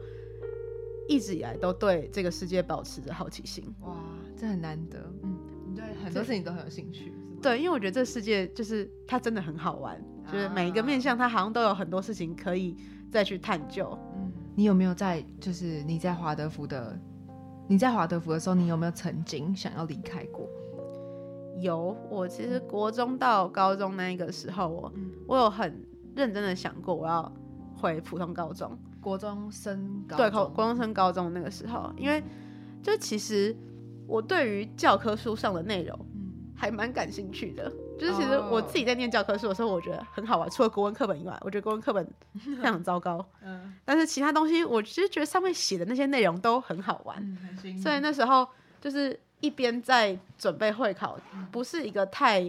[1.07, 3.63] 一直以来都对这个世界保持着好奇心。
[3.81, 3.95] 哇，
[4.35, 5.37] 这很难得，嗯。
[5.99, 7.13] 对，很多事情都很有兴趣。
[7.41, 9.95] 对，因为我觉得这世界就是它真的很好玩，
[10.25, 12.75] 啊、就是每一个面向它好像都有很多事情可以
[13.09, 13.97] 再去探究。
[14.17, 16.99] 嗯，你有没有在就是你在华德福的
[17.67, 20.49] 你在华德福的时候，你有没有曾经想要离开过？
[21.61, 25.81] 有，我其实国中到高中那一个时候，我、嗯、我有很
[26.15, 27.31] 认真的想过我要
[27.77, 32.21] 回普通高中，国中升高对，国中升高中那个时候，因为
[32.83, 33.55] 就其实。
[34.09, 35.97] 我对于教科书上的内容，
[36.55, 37.71] 还蛮感兴趣的。
[37.99, 40.49] 就是其实我自己在念教科书的时候，我觉得很好玩。
[40.49, 42.05] 除了国文课本以外，我觉得国文课本
[42.39, 43.23] 非常糟糕。
[43.43, 47.17] 嗯，但是其他东西，我其实觉得上面写的那些内容都很好玩。
[47.21, 48.47] 嗯，所以那时候
[48.81, 51.19] 就是一边在准备会考，
[51.51, 52.41] 不是一个太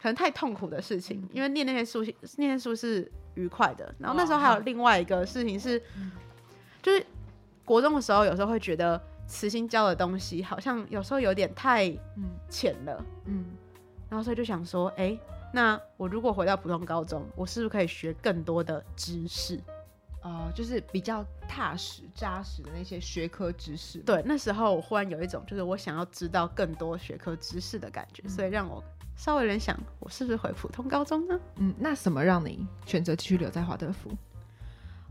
[0.00, 3.92] 可能太痛苦的事情，因为念那些书，念那些书是愉快的。
[3.98, 5.82] 然后那时候还有另外一个事情是，
[6.80, 7.04] 就是
[7.64, 8.98] 国中的时候，有时候会觉得。
[9.32, 11.90] 慈心教的东西好像有时候有点太
[12.50, 13.46] 浅了，嗯，
[14.10, 15.20] 然后所以就想说，哎、欸，
[15.54, 19.56] 那我如果回到普通高中，我是不是可以学更多的知识？
[20.20, 24.00] 哦、呃，就是比较踏实扎实的那些学科知识。
[24.00, 28.84] 对，那时候我忽然有一种就是我想要知道更多学科知识的感觉，嗯、所以让我
[29.16, 31.40] 稍微有点想，我是不是回普通高中呢？
[31.56, 34.10] 嗯，那什么让你选择继续留在华德福？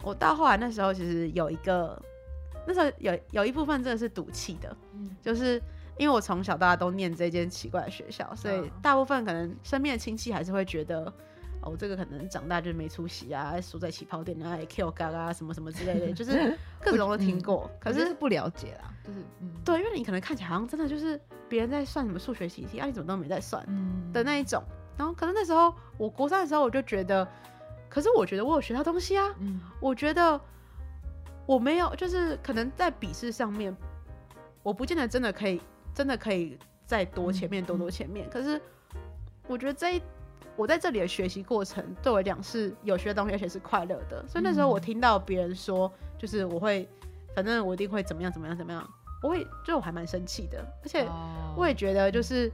[0.04, 2.00] 我到后来那时候其实有一个。
[2.66, 5.62] 那时候有有一部分真的是赌气的，嗯，就是
[5.98, 11.12] 因为我从小到大都念这间奇怪的学校，所以大部分可能身边的亲戚还是会觉得，
[11.62, 23.64] 哦，这个可能长大就没出息啊，输在起跑点啊，Q 嘎啊什么什么之类的， 就是各种都听过，嗯、可是，是不了解啦，就是嗯，对，因为你可能看起来好像真的就是别人在算什么数学习题啊，你怎么都没在算
[24.14, 24.64] 的那一种，
[24.98, 27.28] 然后可能那时候我国三的时候我就觉得，
[27.90, 30.40] 可是我觉得我有学到东西啊，嗯，我觉得。
[31.46, 33.76] 我没有，就是可能在笔试上面，
[34.64, 35.62] 我不见得真的可以，
[35.94, 38.30] 真的可以再多前面多多前面。
[38.30, 38.62] 可是
[39.48, 40.02] 我觉得这一
[40.56, 44.24] 我在这里的学习过程对我来讲是有学东西，而且是快乐的。
[44.28, 46.88] 所以那时候我听到别人说，就是我会，
[47.36, 48.88] 反正我一定会怎么样怎么样怎么样，
[49.24, 51.06] 我会就我还蛮生气的，而且
[51.58, 52.52] 我也觉得就是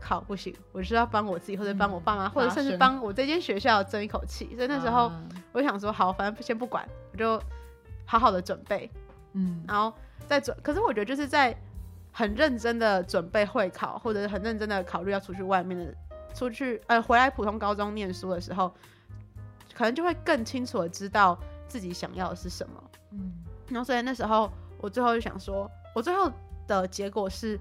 [0.00, 4.54] 考不行，我是要帮我自己，或者帮我爸妈，或者甚至帮我这间学校争一口气。
[4.54, 5.10] 所以那时候
[5.52, 7.42] 我就想说，好，反正先不管，我就。
[8.06, 8.90] 好好的准备，
[9.34, 9.92] 嗯，然后
[10.26, 10.56] 再准。
[10.62, 11.54] 可是我觉得就是在
[12.12, 15.94] 很认真的准备会考，或者是很认真的考虑要出去外面的，
[16.34, 18.72] 出去呃回来普通高中念书的时候，
[19.74, 21.38] 可能就会更清楚的知道
[21.68, 23.32] 自己想要的是什么，嗯。
[23.68, 26.30] 然后所以那时候我最后就想说，我最后
[26.66, 27.58] 的结果是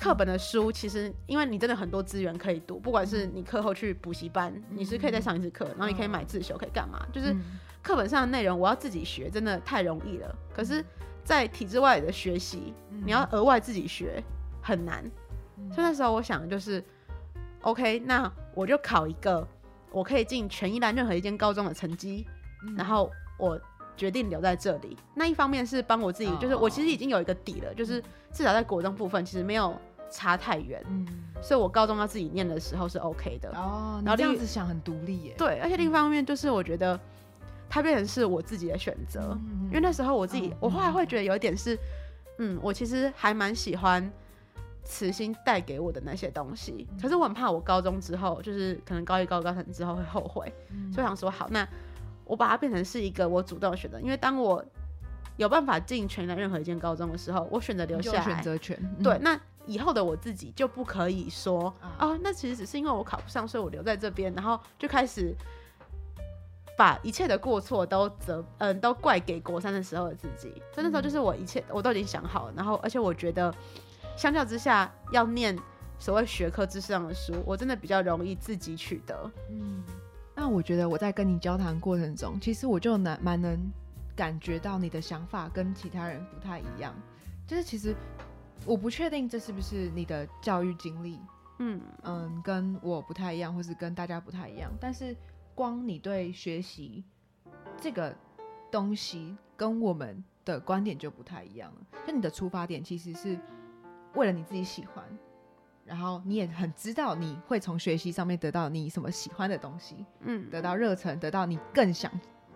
[0.00, 7.06] 课本的书，其实因为你真的很多资源可以读，不管是你课后去补习班，嗯、你是可以再上一次课，然后你可以买自修，可以干嘛？
[7.12, 7.42] 就是嗯。
[7.82, 10.34] 课本上的内容，我要自己学，真的太容易了。
[10.54, 10.82] 可是，
[11.24, 14.22] 在体制外的学习，嗯你要额外自己学
[14.62, 15.04] 很难。
[15.58, 15.70] 嗯。
[15.70, 16.82] 所以那时候我想的就是
[17.60, 19.46] ，OK，那我就考一个
[19.90, 22.26] 我可以进全一兰任何一间高中的成绩，
[22.66, 22.74] 嗯。
[22.74, 23.60] 然后我
[23.96, 24.96] 决定留在这里。
[25.14, 29.74] 那一方面是帮我自己，就是我其实已经有一个底了，就是至少在国中部分其实没有
[30.10, 30.82] 差太远。
[30.88, 31.06] 嗯，
[31.40, 33.48] 所以我高中要自己念的时候是 OK 的。
[33.50, 35.34] 哦，然后这样子想很独立耶。
[35.38, 36.98] 对，而且另一方面就是我觉得
[37.68, 41.78] 它变成是我自己的选择，嗯因为那时候我自己嗯，我后来会觉得有一点是，
[42.38, 44.10] 嗯，我其实还蛮喜欢
[44.82, 51.66] 慈心带给我的那些东西，可是我很怕我高中之后，就是可能高一、高二、高三之后会后悔，嗯所以我想说好，那
[52.24, 54.64] 我把它变成是一个我主动的选择，因为当我
[55.36, 58.76] 有办法进全的任何一间高中的时候，我选择留下来，有选择权。
[58.98, 59.38] 嗯对，那
[59.70, 65.34] 以后的我自己就不可以说啊哦，那其实只是因为我考不上，所以我留在这边，然后就开始
[66.76, 70.50] 把一切的过错都责嗯都怪给国三的时候的自己。
[70.74, 73.54] 所以那时候就是我一切我都已经想好了，然后而且我觉得
[74.16, 75.56] 相较之下要念
[75.98, 79.30] 所谓学科知识上的书，我真的比较容易自己取得。
[79.50, 79.84] 嗯，
[80.34, 83.70] 那我觉得我在跟你交谈过程中，其实我就能蛮能
[84.16, 86.94] 感觉到你的想法跟其他人不太一样。
[87.46, 87.94] 就是其实
[88.66, 91.18] 我不确定这是不是你的教育经历，
[91.58, 94.70] 嗯嗯，跟我不太一样，或是跟大家不太一样。
[94.80, 95.16] 但是
[95.54, 97.02] 光你对学习
[97.80, 98.14] 这个
[98.70, 102.00] 东西跟我们的观点就不太一样了。
[102.06, 103.38] 就你的出发点其实是
[104.14, 105.04] 为了你自己喜欢，
[105.84, 112.10] 然后你也很知道你会从学习上面得到你什么喜欢的东西，嗯，得到热忱，得到你更想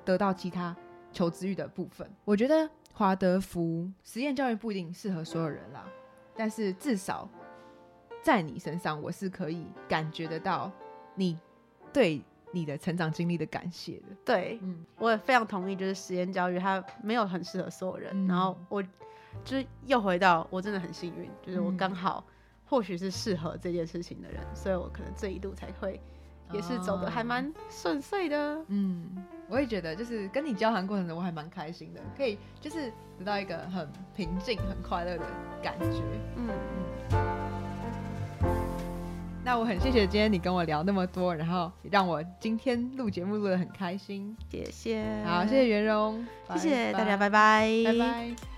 [0.05, 0.77] 得到其他
[1.13, 2.09] 求知欲的部分。
[2.25, 5.85] 我觉得华德福实验教育不一定适合所有人啦，
[6.37, 7.29] 但是至少
[8.23, 10.71] 在你身上，我是可以感觉得到
[11.17, 11.37] 你
[11.93, 12.23] 对
[12.53, 14.17] 你的成长经历的感谢的。
[14.25, 18.13] 对，嗯我也非常同意，就是实验教育它没有很适合所有人。
[18.15, 18.81] 嗯然后我
[19.45, 22.25] 就是又回到我真的很幸运，就是我嗯刚好
[22.65, 26.01] 或许是适合这件事情的人，所以我可能这一度才会
[26.53, 28.63] 也是走的还蛮顺遂的。
[28.69, 29.09] 嗯，
[29.49, 35.25] 我也觉得，就是跟你交谈过程中，我还蛮开心的，可以就是得到一个很平静、很快乐的
[35.63, 36.03] 感觉。
[36.37, 36.49] 嗯，
[39.45, 44.37] 那我很谢谢今天你跟我聊那么多，然后也让我今天录节目录得很开心。
[44.51, 46.25] 谢谢，好，谢谢袁荣，
[46.55, 48.54] 谢谢大家，拜拜拜，拜拜。